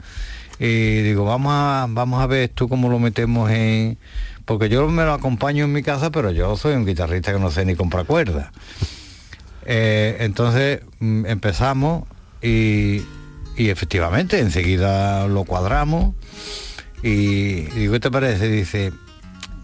y 0.60 1.02
digo, 1.02 1.26
vamos 1.26 1.52
a, 1.54 1.88
vamos 1.90 2.22
a 2.22 2.28
ver 2.28 2.44
esto 2.44 2.70
cómo 2.70 2.88
lo 2.90 3.00
metemos 3.00 3.50
en. 3.52 3.98
Porque 4.46 4.70
yo 4.70 4.88
me 4.90 5.04
lo 5.04 5.14
acompaño 5.14 5.66
en 5.66 5.72
mi 5.72 5.84
casa, 5.84 6.12
pero 6.12 6.32
yo 6.32 6.58
soy 6.58 6.76
un 6.76 6.86
guitarrista 6.86 7.32
que 7.32 7.40
no 7.40 7.50
sé 7.50 7.66
ni 7.66 7.76
comprar 7.76 8.06
cuerdas. 8.06 8.50
Eh, 9.66 10.18
entonces 10.20 10.82
mm, 11.00 11.26
empezamos 11.26 12.04
y, 12.42 13.02
efectivamente 13.56 14.40
enseguida 14.40 15.28
lo 15.28 15.46
cuadramos 15.46 16.16
y 17.02 17.62
digo, 17.62 17.94
¿qué 17.94 18.00
te 18.00 18.12
parece? 18.12 18.50
Dice, 18.50 18.92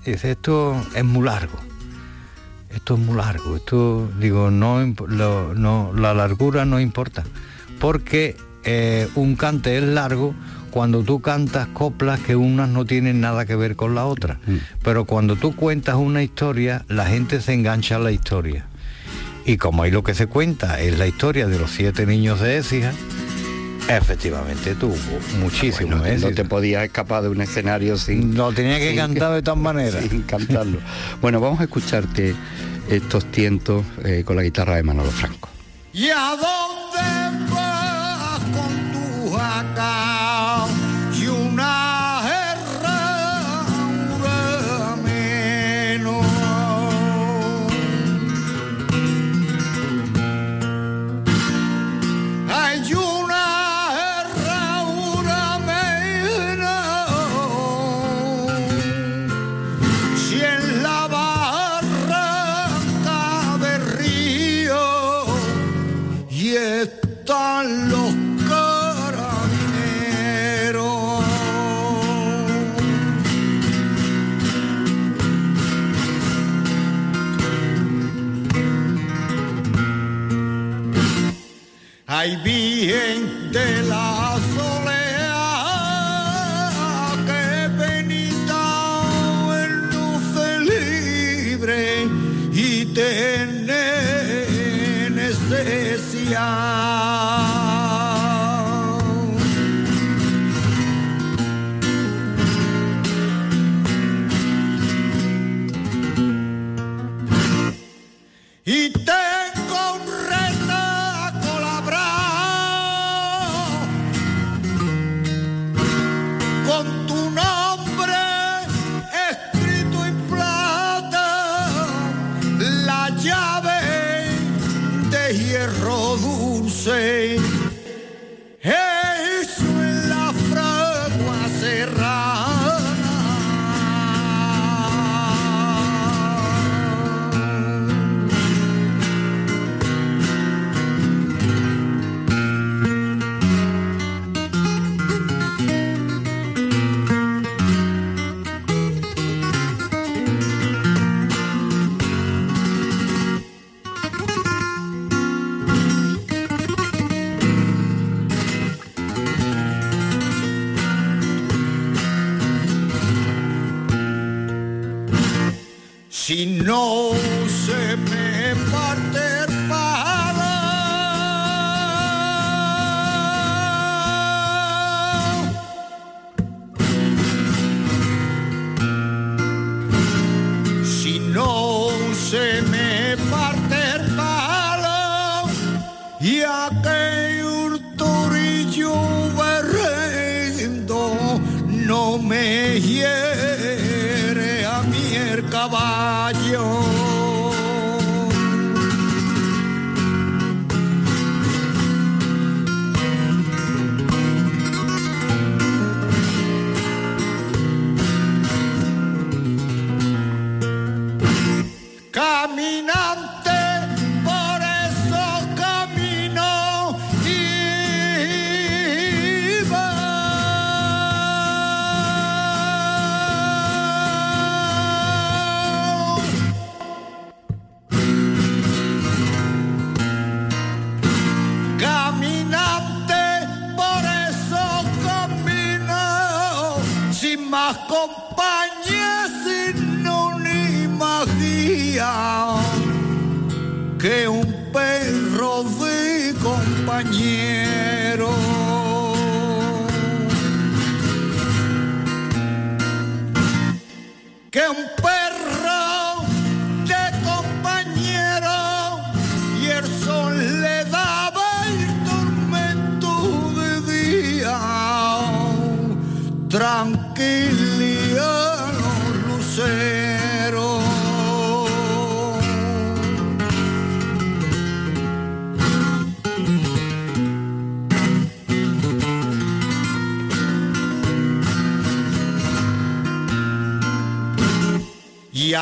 dice, 0.06 0.32
esto 0.32 0.82
es 0.96 1.04
muy 1.04 1.26
largo. 1.26 1.58
Esto 2.70 2.94
es 2.94 3.00
muy 3.00 3.18
largo. 3.18 3.56
Esto, 3.56 4.10
digo, 4.20 4.52
no, 4.52 4.86
no 4.86 5.94
la 5.94 6.14
largura 6.14 6.66
no 6.66 6.80
importa. 6.80 7.24
Porque 7.80 8.36
eh, 8.64 9.08
un 9.16 9.36
cante 9.36 9.78
es 9.78 9.84
largo 9.84 10.36
cuando 10.70 11.04
tú 11.04 11.22
cantas 11.22 11.68
coplas 11.68 12.20
que 12.20 12.36
unas 12.36 12.70
no 12.70 12.86
tienen 12.86 13.20
nada 13.22 13.46
que 13.46 13.56
ver 13.56 13.76
con 13.76 13.96
la 13.96 14.06
otra. 14.06 14.40
Pero 14.84 15.06
cuando 15.06 15.36
tú 15.36 15.56
cuentas 15.56 15.96
una 15.96 16.24
historia, 16.24 16.86
la 16.88 17.06
gente 17.06 17.42
se 17.42 17.54
engancha 17.54 17.96
a 17.98 18.00
la 18.00 18.12
historia. 18.12 18.66
Y 19.46 19.58
como 19.58 19.84
ahí 19.84 19.92
lo 19.92 20.04
que 20.04 20.14
se 20.14 20.28
cuenta 20.28 20.80
es 20.80 20.98
la 21.00 21.08
historia 21.08 21.48
de 21.48 21.58
los 21.60 21.72
siete 21.72 22.06
niños 22.06 22.40
de 22.40 22.58
Écija, 22.58 22.92
efectivamente 23.88 24.76
tuvo 24.76 24.96
muchísimo 25.40 25.98
Bueno, 25.98 26.28
no 26.30 26.36
te 26.36 26.46
podías 26.46 26.84
escapar 26.84 27.24
de 27.24 27.30
un 27.30 27.42
escenario 27.42 27.98
sin... 27.98 28.36
Lo 28.36 28.52
tenía 28.52 28.78
que 28.78 28.90
sin- 28.90 28.98
cantar 28.98 29.34
de 29.34 29.42
todas 29.42 29.60
maneras. 29.62 30.04
Sin 30.08 30.22
cantarlo. 30.24 30.80
Bueno, 31.22 31.40
vamos 31.40 31.60
a 31.60 31.64
escucharte 31.64 32.36
estos 32.90 33.26
tientos 33.32 33.84
eh, 34.04 34.24
con 34.26 34.36
la 34.36 34.44
guitarra 34.44 34.76
de 34.76 34.84
Manolo 34.84 35.10
Franco. 35.12 35.50
¿Y 35.94 36.10
a 36.10 36.30
dónde 36.36 37.52
vas 37.52 38.40
con 38.40 38.92
tu 38.92 39.32
jaca 39.36 40.09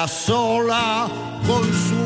sola 0.05 1.07
con 1.47 1.63
su 1.63 1.96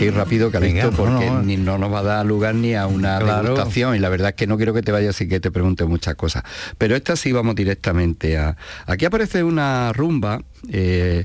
que 0.00 0.06
ir 0.06 0.14
rápido, 0.14 0.50
Calixto, 0.50 0.90
no, 0.90 0.96
porque 0.96 1.26
no. 1.26 1.42
ni 1.42 1.56
no 1.56 1.78
nos 1.78 1.92
va 1.92 2.00
a 2.00 2.02
dar 2.02 2.26
lugar 2.26 2.54
ni 2.54 2.74
a 2.74 2.86
una 2.86 3.18
Claro. 3.18 3.42
degustación. 3.54 3.94
Y 3.94 3.98
la 3.98 4.08
verdad 4.08 4.30
es 4.30 4.34
que 4.34 4.46
no 4.46 4.56
quiero 4.56 4.74
que 4.74 4.82
te 4.82 4.92
vayas 4.92 5.20
y 5.20 5.28
que 5.28 5.40
te 5.40 5.50
pregunte 5.50 5.84
muchas 5.84 6.14
cosas. 6.14 6.42
Pero 6.78 6.96
esta 6.96 7.16
sí 7.16 7.32
vamos 7.32 7.54
directamente 7.54 8.38
a... 8.38 8.56
Aquí 8.86 9.04
aparece 9.04 9.44
una 9.44 9.92
rumba 9.92 10.40
eh, 10.68 11.24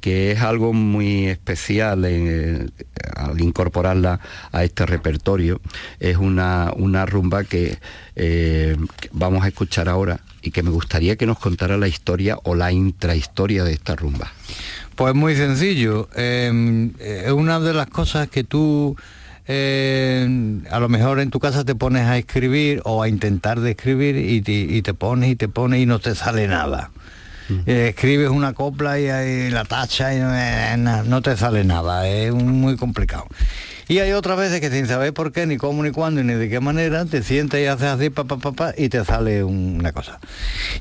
que 0.00 0.32
es 0.32 0.40
algo 0.40 0.72
muy 0.72 1.26
especial 1.26 2.04
eh, 2.06 2.68
al 3.16 3.40
incorporarla 3.40 4.20
a 4.52 4.62
este 4.64 4.86
repertorio. 4.86 5.60
Es 5.98 6.16
una, 6.16 6.72
una 6.76 7.06
rumba 7.06 7.44
que, 7.44 7.78
eh, 8.14 8.76
que 9.00 9.08
vamos 9.12 9.44
a 9.44 9.48
escuchar 9.48 9.88
ahora 9.88 10.20
y 10.42 10.50
que 10.52 10.62
me 10.62 10.70
gustaría 10.70 11.16
que 11.16 11.26
nos 11.26 11.38
contara 11.38 11.76
la 11.76 11.88
historia 11.88 12.38
o 12.44 12.54
la 12.54 12.70
intrahistoria 12.70 13.64
de 13.64 13.72
esta 13.72 13.96
rumba. 13.96 14.32
Pues 14.96 15.14
muy 15.14 15.36
sencillo. 15.36 16.08
eh, 16.16 16.90
Es 17.26 17.32
una 17.32 17.60
de 17.60 17.74
las 17.74 17.86
cosas 17.86 18.28
que 18.28 18.44
tú 18.44 18.96
eh, 19.48 20.60
a 20.70 20.80
lo 20.80 20.88
mejor 20.88 21.20
en 21.20 21.30
tu 21.30 21.38
casa 21.38 21.64
te 21.64 21.74
pones 21.74 22.02
a 22.06 22.18
escribir 22.18 22.80
o 22.84 23.02
a 23.02 23.08
intentar 23.08 23.60
de 23.60 23.72
escribir 23.72 24.16
y 24.16 24.40
te, 24.42 24.52
y 24.52 24.82
te 24.82 24.92
pones 24.94 25.30
y 25.30 25.36
te 25.36 25.48
pones 25.48 25.80
y 25.80 25.86
no 25.86 25.98
te 25.98 26.14
sale 26.14 26.48
nada. 26.48 26.90
Eh, 27.64 27.92
escribes 27.94 28.28
una 28.28 28.54
copla 28.54 28.98
y, 28.98 29.50
la 29.50 29.64
tacha 29.64 30.12
y 30.12 30.18
no, 30.18 30.34
eh, 30.34 30.76
no 31.06 31.22
te 31.22 31.36
sale 31.36 31.62
nada, 31.62 32.08
es 32.08 32.32
muy 32.32 32.76
complicado. 32.76 33.28
Y 33.88 33.98
hay 34.00 34.12
otras 34.12 34.36
veces 34.36 34.60
que 34.60 34.70
sin 34.70 34.86
saber 34.86 35.14
por 35.14 35.30
qué, 35.30 35.46
ni 35.46 35.56
cómo, 35.58 35.82
ni 35.84 35.92
cuándo, 35.92 36.22
ni 36.24 36.34
de 36.34 36.48
qué 36.48 36.58
manera, 36.58 37.04
te 37.04 37.22
sientas 37.22 37.60
y 37.60 37.66
haces 37.66 37.86
así, 37.86 38.10
pa, 38.10 38.24
pa, 38.24 38.36
pa, 38.38 38.50
pa, 38.52 38.74
y 38.76 38.88
te 38.88 39.04
sale 39.04 39.44
un- 39.44 39.76
una 39.78 39.92
cosa. 39.92 40.18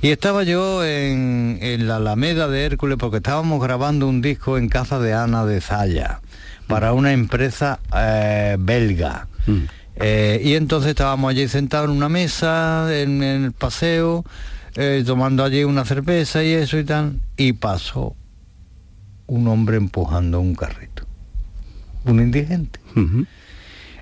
Y 0.02 0.10
estaba 0.10 0.44
yo 0.44 0.84
en, 0.84 1.60
en 1.62 1.88
la 1.88 1.98
Alameda 1.98 2.48
de 2.48 2.66
Hércules 2.66 2.98
porque 3.00 3.18
estábamos 3.18 3.62
grabando 3.62 4.08
un 4.08 4.22
disco 4.22 4.58
en 4.58 4.70
casa 4.70 4.98
de 5.00 5.14
Ana 5.14 5.46
de 5.46 5.62
Zaya 5.62 6.22
para 6.68 6.94
una 6.94 7.14
empresa 7.14 7.80
eh, 7.96 8.58
belga. 8.60 9.28
Mm. 9.46 9.60
Eh, 9.98 10.42
y 10.44 10.56
entonces 10.56 10.90
estábamos 10.90 11.30
allí 11.30 11.48
sentados 11.48 11.90
en 11.92 11.96
una 11.98 12.10
mesa, 12.10 12.88
en, 12.92 13.22
en 13.22 13.46
el 13.46 13.52
paseo, 13.52 14.26
eh, 14.76 15.04
tomando 15.06 15.44
allí 15.44 15.64
una 15.64 15.86
cerveza 15.86 16.44
y 16.44 16.54
eso 16.54 16.78
y 16.80 16.84
tal, 16.84 17.22
y 17.38 17.54
pasó 17.54 18.16
un 19.28 19.48
hombre 19.48 19.78
empujando 19.78 20.40
un 20.42 20.54
carrito, 20.56 21.05
un 22.06 22.20
indigente. 22.22 22.80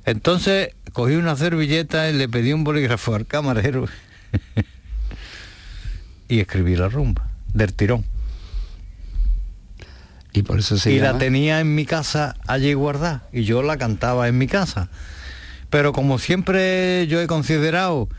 Entonces 0.06 0.70
cogí 0.92 1.16
una 1.16 1.36
servilleta 1.36 2.10
y 2.10 2.14
le 2.14 2.30
pedí 2.30 2.54
un 2.54 2.64
bolígrafo 2.64 3.16
al 3.16 3.26
camarero 3.26 3.88
y 6.28 6.40
escribí 6.40 6.76
la 6.76 6.90
rumba, 6.90 7.30
del 7.54 7.74
tirón. 7.74 8.06
Y 10.34 10.42
por 10.44 10.60
eso 10.60 10.78
se 10.78 10.92
y 10.92 10.98
llama- 10.98 11.14
la 11.14 11.18
tenía 11.20 11.60
en 11.60 11.76
mi 11.76 11.86
casa 11.86 12.36
allí 12.48 12.74
guardada 12.74 13.28
y 13.32 13.44
yo 13.44 13.62
la 13.62 13.78
cantaba 13.78 14.28
en 14.28 14.38
mi 14.38 14.48
casa. 14.48 14.90
Pero 15.70 15.94
como 15.94 16.20
siempre 16.20 17.08
yo 17.08 17.22
he 17.22 17.28
considerado 17.28 18.10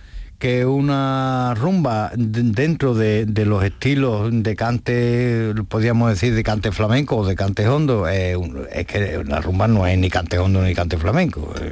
que 0.45 0.67
una 0.67 1.55
rumba 1.55 2.13
dentro 2.15 2.93
de, 2.93 3.25
de 3.25 3.47
los 3.47 3.65
estilos 3.65 4.29
de 4.31 4.55
cante, 4.55 5.55
podríamos 5.69 6.11
decir 6.11 6.35
de 6.35 6.43
cante 6.43 6.71
flamenco 6.71 7.17
o 7.17 7.27
de 7.27 7.35
cante 7.35 7.67
hondo, 7.67 8.07
eh, 8.07 8.37
es 8.71 8.85
que 8.85 9.25
la 9.25 9.41
rumba 9.41 9.69
no 9.69 9.87
es 9.87 9.97
ni 9.97 10.11
cante 10.11 10.39
hondo 10.39 10.61
ni 10.61 10.75
cante 10.75 10.99
flamenco. 10.99 11.51
eh. 11.59 11.71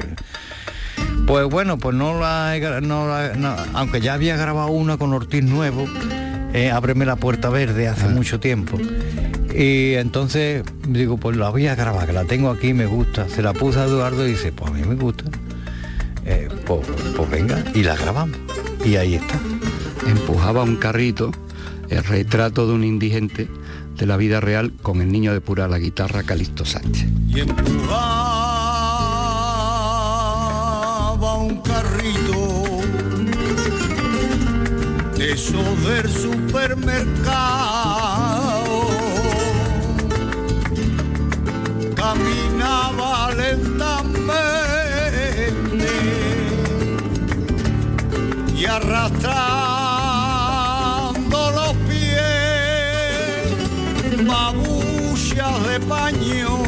Pues 1.26 1.44
bueno, 1.50 1.76
pues 1.76 1.94
no 1.94 2.18
la, 2.18 2.56
he 2.56 2.80
no 2.80 3.06
la- 3.06 3.34
no- 3.36 3.56
aunque 3.74 4.00
ya 4.00 4.14
había 4.14 4.38
grabado 4.38 4.68
una 4.70 4.96
con 4.96 5.12
Ortiz 5.12 5.44
Nuevo, 5.44 5.86
eh, 6.54 6.70
Ábreme 6.70 7.04
la 7.04 7.16
puerta 7.16 7.50
verde 7.50 7.88
hace 7.88 8.08
mucho 8.08 8.40
tiempo. 8.40 8.78
Y 9.54 9.96
entonces 9.96 10.62
digo, 10.88 11.18
pues 11.18 11.36
la 11.36 11.50
voy 11.50 11.66
a 11.66 11.74
grabar, 11.74 12.06
que 12.06 12.14
la 12.14 12.24
tengo 12.24 12.48
aquí, 12.48 12.72
me 12.72 12.86
gusta. 12.86 13.28
Se 13.28 13.42
la 13.42 13.52
puse 13.52 13.80
a 13.80 13.84
Eduardo 13.84 14.26
y 14.26 14.30
dice, 14.30 14.50
pues 14.50 14.70
a 14.70 14.74
mí 14.74 14.82
me 14.82 14.94
gusta. 14.94 15.24
Eh, 16.24 16.48
pues, 16.64 16.86
pues 17.16 17.30
venga, 17.30 17.62
y 17.74 17.82
la 17.82 17.96
grabamos. 17.96 18.38
Y 18.84 18.96
ahí 18.96 19.14
está. 19.14 19.38
empujaba 20.06 20.62
un 20.62 20.76
carrito 20.76 21.30
el 21.88 22.02
retrato 22.04 22.66
de 22.66 22.72
un 22.72 22.84
indigente 22.84 23.48
de 23.96 24.06
la 24.06 24.16
vida 24.16 24.40
real 24.40 24.72
con 24.82 25.00
el 25.00 25.12
niño 25.12 25.32
de 25.32 25.40
pura 25.40 25.68
la 25.68 25.78
guitarra 25.78 26.22
Calixto 26.22 26.64
Sánchez. 26.64 27.06
y 27.28 27.40
empujaba 27.40 27.92
un 31.36 31.60
carrito 31.60 32.80
de 35.16 35.32
esos 35.32 35.84
del 35.84 36.10
supermercado. 36.10 37.02
Caminaba 41.94 43.30
lentamente 43.34 43.81
y 48.62 48.66
arrastrando 48.66 49.32
los 51.50 51.74
pies 51.88 52.22
babuchas 54.24 55.66
de 55.66 55.80
paño 55.80 56.62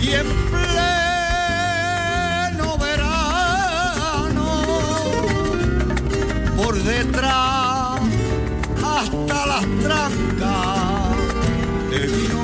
y 0.00 0.12
en 0.12 0.26
pleno 0.50 1.08
verano 2.78 4.48
por 6.56 6.74
detrás 6.82 8.00
hasta 8.82 9.46
las 9.46 9.66
trancas 9.82 11.16
de 11.90 12.00
vino 12.06 12.40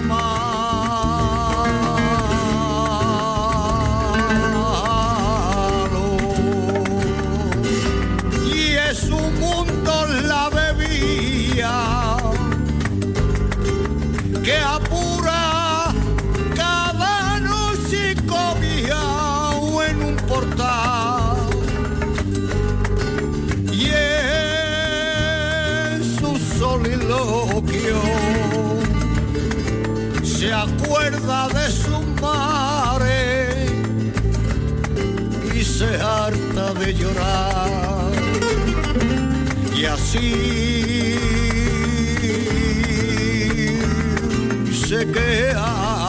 de 36.85 36.95
llorar. 36.95 38.13
Y 39.75 39.85
así 39.87 40.35
se 44.87 45.07
queda 45.11 46.04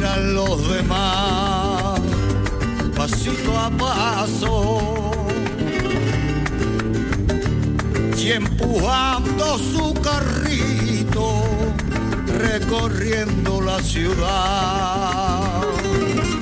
los 0.00 0.72
demás, 0.72 2.00
pasito 2.96 3.58
a 3.58 3.70
paso, 3.70 5.10
y 8.16 8.30
empujando 8.32 9.58
su 9.58 9.92
carrito, 9.94 11.42
recorriendo 12.38 13.60
la 13.60 13.78
ciudad. 13.82 15.62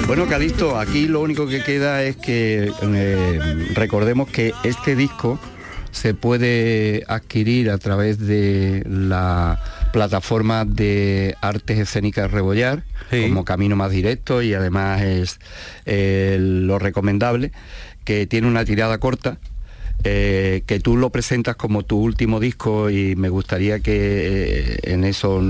Bueno, 0.07 0.27
Calixto, 0.27 0.79
aquí 0.79 1.07
lo 1.07 1.21
único 1.21 1.47
que 1.49 1.63
queda 1.63 2.05
es 2.05 2.17
que 2.17 2.73
eh, 2.81 3.71
recordemos 3.75 4.29
que 4.31 4.53
este 4.63 4.95
disco 4.95 5.39
se 5.91 6.15
puede 6.15 7.05
adquirir 7.09 7.71
a 7.71 7.79
través 7.79 8.21
de 8.21 8.85
la 8.87 9.61
plataforma 9.93 10.65
de 10.65 11.37
artes 11.41 11.79
escénicas 11.79 12.31
Rebollar 12.31 12.85
Sí. 13.11 13.23
como 13.23 13.45
camino 13.45 13.75
más 13.77 13.91
directo 13.91 14.43
y 14.43 14.53
además 14.55 15.01
es 15.03 15.39
eh, 15.87 16.37
lo 16.41 16.79
recomendable 16.79 17.53
que 18.05 18.27
tiene 18.27 18.47
una 18.47 18.65
tirada 18.65 18.99
corta 18.99 19.39
eh, 20.05 20.63
que 20.67 20.79
tú 20.79 20.97
lo 20.97 21.11
presentas 21.11 21.57
como 21.57 21.83
tu 21.83 21.99
último 21.99 22.39
disco 22.39 22.89
y 22.89 23.17
me 23.17 23.31
gustaría 23.31 23.81
que 23.81 23.95
eh, 23.97 24.79
en 24.85 25.03
eso, 25.03 25.43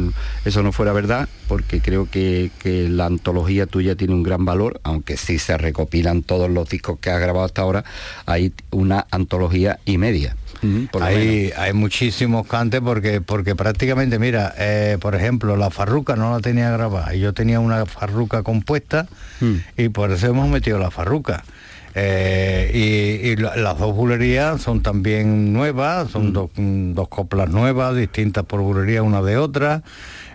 eso 0.46 0.62
no 0.62 0.72
fuera 0.72 0.94
verdad, 0.94 1.28
porque 1.48 1.82
creo 1.82 2.08
que, 2.10 2.50
que 2.58 2.88
la 2.88 3.04
antología 3.04 3.66
tuya 3.66 3.94
tiene 3.94 4.14
un 4.14 4.22
gran 4.22 4.46
valor, 4.46 4.80
aunque 4.84 5.18
sí 5.18 5.38
se 5.38 5.58
recopilan 5.58 6.22
todos 6.22 6.48
los 6.48 6.66
discos 6.70 6.98
que 6.98 7.10
has 7.10 7.20
grabado 7.20 7.44
hasta 7.44 7.60
ahora, 7.60 7.84
hay 8.24 8.54
una 8.70 9.06
antología 9.10 9.80
y 9.84 9.98
media. 9.98 10.34
Hay, 11.06 11.52
hay 11.56 11.72
muchísimos 11.72 12.46
cantes 12.46 12.80
porque, 12.80 13.20
porque 13.20 13.54
prácticamente, 13.54 14.18
mira, 14.18 14.54
eh, 14.58 14.98
por 15.00 15.14
ejemplo, 15.14 15.56
la 15.56 15.70
farruca 15.70 16.16
no 16.16 16.30
la 16.32 16.40
tenía 16.40 16.70
grabada 16.70 17.14
y 17.14 17.20
yo 17.20 17.32
tenía 17.32 17.60
una 17.60 17.86
farruca 17.86 18.42
compuesta 18.42 19.06
Mm. 19.40 19.54
y 19.76 19.88
por 19.90 20.10
eso 20.10 20.26
hemos 20.26 20.48
metido 20.48 20.78
la 20.78 20.90
farruca. 20.90 21.44
Eh, 21.94 22.70
y 22.74 23.28
y 23.30 23.36
la- 23.36 23.56
las 23.56 23.78
dos 23.78 23.94
bulerías 23.94 24.60
son 24.60 24.82
también 24.82 25.52
nuevas, 25.52 26.10
son 26.10 26.32
dos, 26.32 26.50
mm, 26.56 26.92
dos 26.92 27.08
coplas 27.08 27.48
nuevas, 27.50 27.96
distintas 27.96 28.44
por 28.44 28.60
bulería 28.60 29.02
una 29.02 29.22
de 29.22 29.36
otra. 29.36 29.82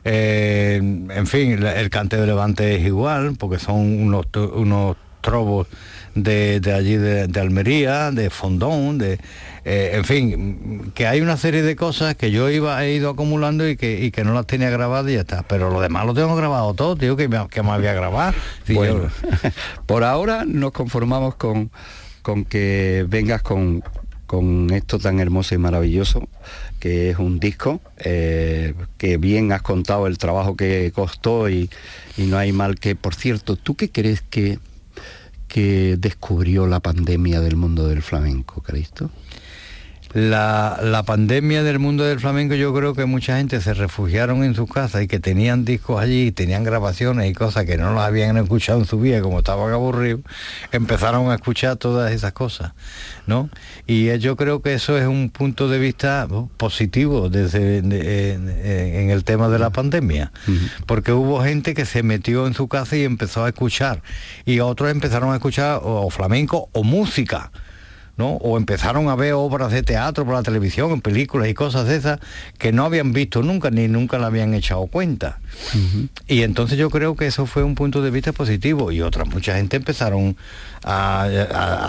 Eh, 0.04 0.78
en 0.82 1.28
fin, 1.28 1.64
el 1.66 1.90
cante 1.90 2.18
de 2.18 2.28
Levante 2.28 2.76
es 2.76 2.86
igual, 2.86 3.36
porque 3.38 3.60
son 3.60 3.76
unos, 3.78 4.26
unos 4.56 4.98
trobos 5.22 5.68
de, 6.16 6.60
allí 6.76 6.98
de, 6.98 7.40
Almería, 7.40 8.12
de 8.12 8.30
Fondón, 8.30 8.98
de, 8.98 9.20
eh, 9.66 9.92
en 9.94 10.04
fin, 10.04 10.92
que 10.94 11.08
hay 11.08 11.22
una 11.22 11.38
serie 11.38 11.62
de 11.62 11.76
cosas 11.76 12.16
que 12.16 12.32
yo 12.32 12.50
iba, 12.50 12.84
he 12.84 12.94
ido 12.94 13.10
acumulando 13.10 13.68
y 13.68 13.78
que, 13.78 14.12
que 14.12 14.24
no 14.24 14.34
las 14.34 14.46
tenía 14.46 14.70
grabadas 14.70 15.10
y 15.12 15.16
ya 15.16 15.22
está. 15.22 15.44
Pero 15.44 15.70
lo 15.70 15.80
demás 15.80 16.06
lo 16.06 16.14
tengo 16.14 16.36
grabado 16.36 16.74
todo, 16.74 16.96
tío, 16.96 17.16
que 17.16 17.28
me, 17.28 17.48
que 17.48 17.64
me 17.64 17.72
había 17.72 17.94
grabado. 17.94 18.34
bueno, 18.74 19.10
por 19.86 20.04
ahora 20.04 20.44
nos 20.46 20.72
conformamos 20.72 21.36
con, 21.36 21.72
con 22.22 22.44
que 22.44 23.06
vengas 23.08 23.42
con, 23.42 23.84
con 24.34 24.72
esto 24.72 24.98
tan 25.00 25.20
hermoso 25.20 25.54
y 25.54 25.60
maravilloso 25.60 26.28
que 26.80 27.12
es 27.12 27.20
un 27.20 27.40
disco 27.40 27.80
eh, 27.98 28.74
que 28.98 29.18
bien 29.18 29.52
has 29.52 29.62
contado 29.62 30.08
el 30.08 30.18
trabajo 30.18 30.58
que 30.58 30.92
costó 30.94 31.50
y, 31.50 31.70
y, 32.18 32.24
no 32.24 32.38
hay 32.38 32.52
mal 32.52 32.80
que 32.80 32.96
por 32.96 33.14
cierto 33.16 33.56
tú 33.58 33.76
qué 33.76 33.92
crees 33.92 34.22
que 34.22 34.58
que 35.48 35.98
descubrió 36.00 36.66
la 36.66 36.80
pandemia 36.80 37.42
del 37.42 37.58
mundo 37.58 37.88
del 37.88 38.02
flamenco 38.02 38.62
Cristo 38.62 39.12
la, 40.14 41.04
pandemia 41.06 41.64
del 41.64 41.80
mundo 41.80 42.04
del 42.04 42.20
flamenco 42.20 42.54
yo 42.54 42.74
creo 42.74 42.94
que 42.94 43.06
mucha 43.06 43.38
gente 43.38 43.60
se 43.62 43.74
refugiaron 43.74 44.44
en 44.44 44.54
sus 44.54 44.70
casas 44.70 45.02
y 45.02 45.08
que 45.08 45.20
tenían 45.20 45.66
discos 45.66 46.02
allí, 46.02 46.32
tenían 46.32 46.64
grabaciones 46.64 47.30
y 47.30 47.34
cosas 47.34 47.66
que 47.66 47.78
no 47.78 47.94
las 47.94 48.06
habían 48.06 48.38
escuchado 48.38 48.80
en 48.80 48.86
su 48.86 49.00
vida, 49.00 49.22
como 49.22 49.40
estaban 49.40 49.74
aburridos, 49.74 50.22
empezaron 50.72 51.32
a 51.32 51.36
escuchar 51.36 51.78
todas 51.78 52.12
esas 52.12 52.34
cosas, 52.34 52.74
¿no? 53.26 53.50
Y 53.88 54.16
yo 54.20 54.36
creo 54.36 54.62
que 54.62 54.76
eso 54.76 54.98
es 54.98 55.08
un 55.08 55.30
punto 55.30 55.68
de 55.68 55.80
vista 55.80 56.28
positivo 56.58 57.30
desde 57.30 57.80
en, 57.80 59.10
el 59.10 59.24
tema 59.24 59.50
de 59.50 59.60
la 59.60 59.72
pandemia, 59.72 60.32
porque 60.86 61.12
hubo 61.12 61.44
gente 61.44 61.74
que 61.74 61.86
se 61.86 62.04
metió 62.04 62.46
en 62.46 62.54
su 62.54 62.68
casa 62.68 62.96
y 62.96 63.04
empezó 63.04 63.46
a 63.46 63.50
escuchar, 63.50 64.04
y 64.46 64.60
otros 64.60 64.92
empezaron 64.92 65.32
a 65.32 65.36
escuchar 65.36 65.80
o 65.84 66.10
flamenco 66.12 66.70
o 66.72 66.84
música 66.84 67.52
o 68.18 68.58
empezaron 68.58 69.10
a 69.10 69.16
ver 69.16 69.34
obras 69.34 69.72
de 69.72 69.82
teatro 69.82 70.26
por 70.26 70.36
la 70.36 70.44
televisión, 70.44 70.92
en 70.92 71.02
películas 71.02 71.48
y 71.48 71.54
cosas 71.54 71.88
de 71.88 71.96
esas 71.96 72.20
que 72.58 72.72
no 72.72 72.86
habían 72.86 73.12
visto 73.12 73.42
nunca 73.42 73.72
ni 73.72 73.88
nunca 73.88 74.20
le 74.20 74.26
habían 74.26 74.54
echado 74.54 74.86
cuenta. 74.88 75.40
Y 76.28 76.44
entonces 76.44 76.78
yo 76.78 76.90
creo 76.90 77.16
que 77.16 77.28
eso 77.28 77.46
fue 77.46 77.64
un 77.64 77.76
punto 77.76 78.02
de 78.02 78.12
vista 78.12 78.32
positivo 78.32 78.92
y 78.92 79.02
otra 79.02 79.26
mucha 79.26 79.56
gente 79.56 79.78
empezaron 79.78 80.38
a, 80.84 81.28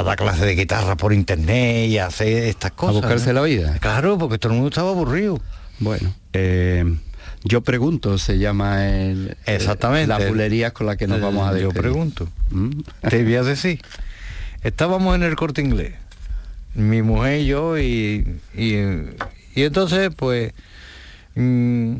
dar 0.04 0.16
clases 0.16 0.46
de 0.46 0.54
guitarra 0.54 0.96
por 0.96 1.12
internet 1.12 1.88
y 1.90 1.98
a 1.98 2.06
hacer 2.06 2.44
estas 2.44 2.72
cosas. 2.72 2.96
A 2.96 3.00
buscarse 3.00 3.32
la 3.32 3.42
vida. 3.42 3.78
Claro, 3.80 4.16
porque 4.16 4.38
todo 4.38 4.52
el 4.52 4.56
mundo 4.56 4.68
estaba 4.68 4.90
aburrido. 4.90 5.40
Bueno, 5.78 6.14
eh, 6.32 6.84
yo 7.42 7.60
pregunto, 7.60 8.16
se 8.16 8.38
llama 8.38 8.88
el, 8.88 9.36
Exactamente. 9.44 10.06
la 10.06 10.18
bulería 10.18 10.70
con 10.72 10.86
la 10.86 10.96
que 10.96 11.06
nos 11.06 11.20
vamos 11.20 11.46
a 11.46 11.52
despedir. 11.52 11.74
Yo 11.74 11.80
pregunto. 11.80 12.28
¿Mm? 12.50 12.70
Te 13.08 13.22
voy 13.22 13.34
a 13.34 13.42
decir. 13.42 13.80
Estábamos 14.62 15.14
en 15.14 15.24
el 15.24 15.36
corte 15.36 15.60
inglés 15.60 15.92
mi 16.74 17.02
mujer 17.02 17.40
y 17.40 17.46
yo 17.46 17.78
y, 17.78 18.40
y, 18.54 19.62
entonces 19.62 20.10
pues 20.16 20.52
mm, 21.34 21.94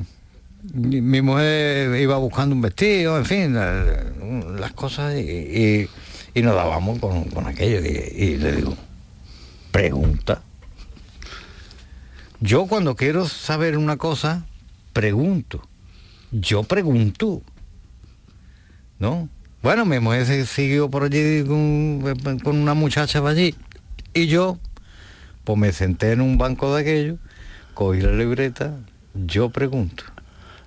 mi 0.73 1.23
mujer 1.23 2.01
iba 2.01 2.17
buscando 2.17 2.55
un 2.55 2.63
vestido, 2.63 3.19
en 3.19 3.25
fin, 3.25 3.55
las 3.55 4.73
cosas 4.73 5.15
y, 5.15 5.89
nos 6.35 6.55
dábamos 6.55 6.99
con, 6.99 7.47
aquello 7.47 7.79
y, 7.81 8.37
le 8.39 8.53
digo, 8.57 8.77
pregunta. 9.71 10.43
Yo 12.41 12.67
cuando 12.67 12.97
quiero 12.97 13.29
saber 13.29 13.79
una 13.79 13.97
cosa, 13.97 14.47
pregunto. 14.93 15.63
Yo 16.33 16.63
pregunto. 16.65 17.43
¿No? 18.99 19.29
Bueno, 19.63 19.85
mi 19.85 19.99
mujer 20.01 20.27
se 20.27 20.47
siguió 20.47 20.91
por 20.91 21.05
allí 21.05 21.45
con, 21.45 22.03
con 22.43 22.57
una 22.59 22.75
muchacha 22.75 23.27
allí 23.27 23.55
y 24.15 24.27
yo, 24.29 24.59
pues 25.45 25.59
me 25.59 25.73
senté 25.73 26.13
en 26.13 26.21
un 26.21 26.39
banco 26.39 26.75
de 26.75 26.83
aquello, 26.83 27.17
cogí 27.75 28.01
la 28.01 28.13
libreta, 28.13 28.75
yo 29.15 29.51
pregunto, 29.51 30.05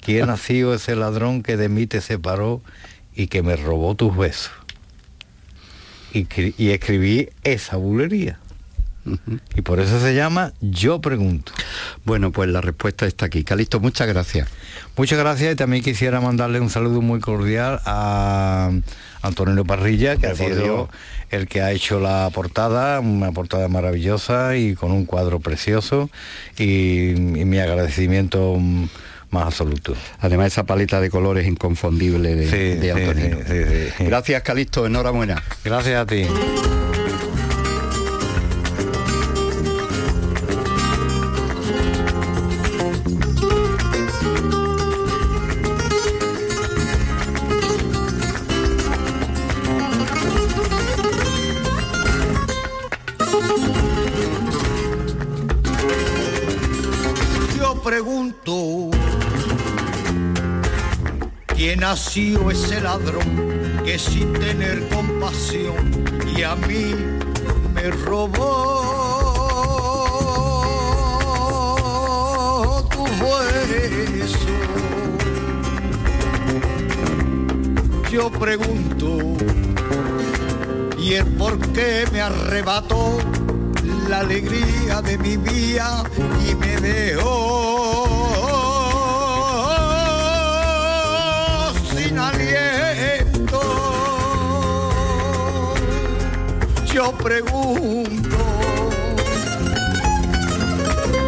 ¿quién 0.01 0.29
ha 0.29 0.37
sido 0.37 0.73
ese 0.73 0.95
ladrón 0.95 1.43
que 1.43 1.57
de 1.57 1.69
mí 1.69 1.87
te 1.87 2.01
separó 2.01 2.61
y 3.15 3.27
que 3.27 3.41
me 3.41 3.55
robó 3.55 3.95
tus 3.95 4.15
besos? 4.15 4.51
Y, 6.13 6.27
y 6.57 6.69
escribí 6.71 7.29
esa 7.43 7.77
bulería. 7.77 8.39
Y 9.55 9.61
por 9.61 9.79
eso 9.79 9.99
se 9.99 10.13
llama 10.13 10.53
Yo 10.61 11.01
Pregunto. 11.01 11.53
Bueno, 12.03 12.31
pues 12.31 12.49
la 12.49 12.61
respuesta 12.61 13.05
está 13.05 13.27
aquí. 13.27 13.43
Calisto, 13.43 13.79
muchas 13.79 14.07
gracias. 14.07 14.49
Muchas 14.95 15.17
gracias 15.17 15.53
y 15.53 15.55
también 15.55 15.83
quisiera 15.83 16.19
mandarle 16.19 16.59
un 16.59 16.69
saludo 16.69 17.01
muy 17.01 17.19
cordial 17.19 17.79
a 17.85 18.71
Antonio 19.21 19.63
Parrilla, 19.65 20.17
que 20.17 20.27
ha 20.27 20.35
sido 20.35 20.89
el 21.29 21.47
que 21.47 21.61
ha 21.61 21.71
hecho 21.71 21.99
la 21.99 22.29
portada, 22.33 22.99
una 22.99 23.31
portada 23.31 23.67
maravillosa 23.67 24.55
y 24.55 24.75
con 24.75 24.91
un 24.91 25.05
cuadro 25.05 25.39
precioso 25.39 26.09
y, 26.57 27.13
mi 27.17 27.59
agradecimiento 27.59 28.57
más 29.29 29.45
absoluto. 29.45 29.95
Además 30.19 30.47
esa 30.47 30.65
paleta 30.65 31.01
de 31.01 31.09
colores 31.09 31.47
inconfundible 31.47 32.35
de, 32.35 32.75
de 32.77 32.91
Antonio. 32.91 33.39
Gracias 33.99 34.41
Calixto, 34.43 34.85
enhorabuena. 34.85 35.43
Gracias 35.63 36.01
a 36.01 36.05
ti. 36.05 36.25
Nació 61.89 62.51
ese 62.51 62.81
ladrón 62.81 63.81
que 63.85 63.97
sin 63.97 64.33
tener 64.33 64.89
compasión 64.89 66.03
y 66.35 66.43
a 66.43 66.53
mí 66.53 66.93
me 67.73 67.89
robó 67.91 68.43
tu 72.91 73.03
hueso. 73.23 74.57
Yo 78.11 78.29
pregunto, 78.31 79.37
¿y 80.99 81.13
el 81.13 81.25
por 81.37 81.57
qué 81.71 82.05
me 82.11 82.19
arrebató 82.19 83.17
la 84.09 84.19
alegría 84.19 85.01
de 85.01 85.17
mi 85.19 85.37
vida 85.37 86.03
y 86.45 86.53
me 86.53 86.75
dejó? 86.81 87.66
Yo 96.97 97.11
pregunto, 97.11 98.37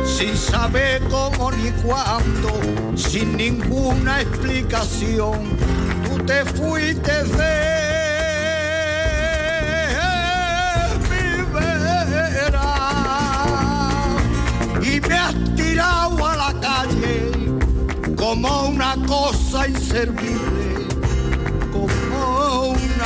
sin 0.03 0.35
saber 0.35 0.99
cómo 1.11 1.51
ni 1.51 1.69
cuándo, 1.83 2.49
sin 2.95 3.37
ninguna 3.37 4.21
explicación, 4.21 5.59
tú 6.03 6.25
te 6.25 6.43
fuiste 6.43 7.23
de 7.23 7.53
mi 11.07 11.25
vera 11.53 12.71
y 14.81 14.99
me 15.01 15.15
has 15.15 15.35
tirado 15.55 16.25
a 16.25 16.35
la 16.35 16.53
calle 16.59 17.31
como 18.15 18.69
una 18.69 18.95
cosa 19.05 19.67
inservible, 19.67 20.48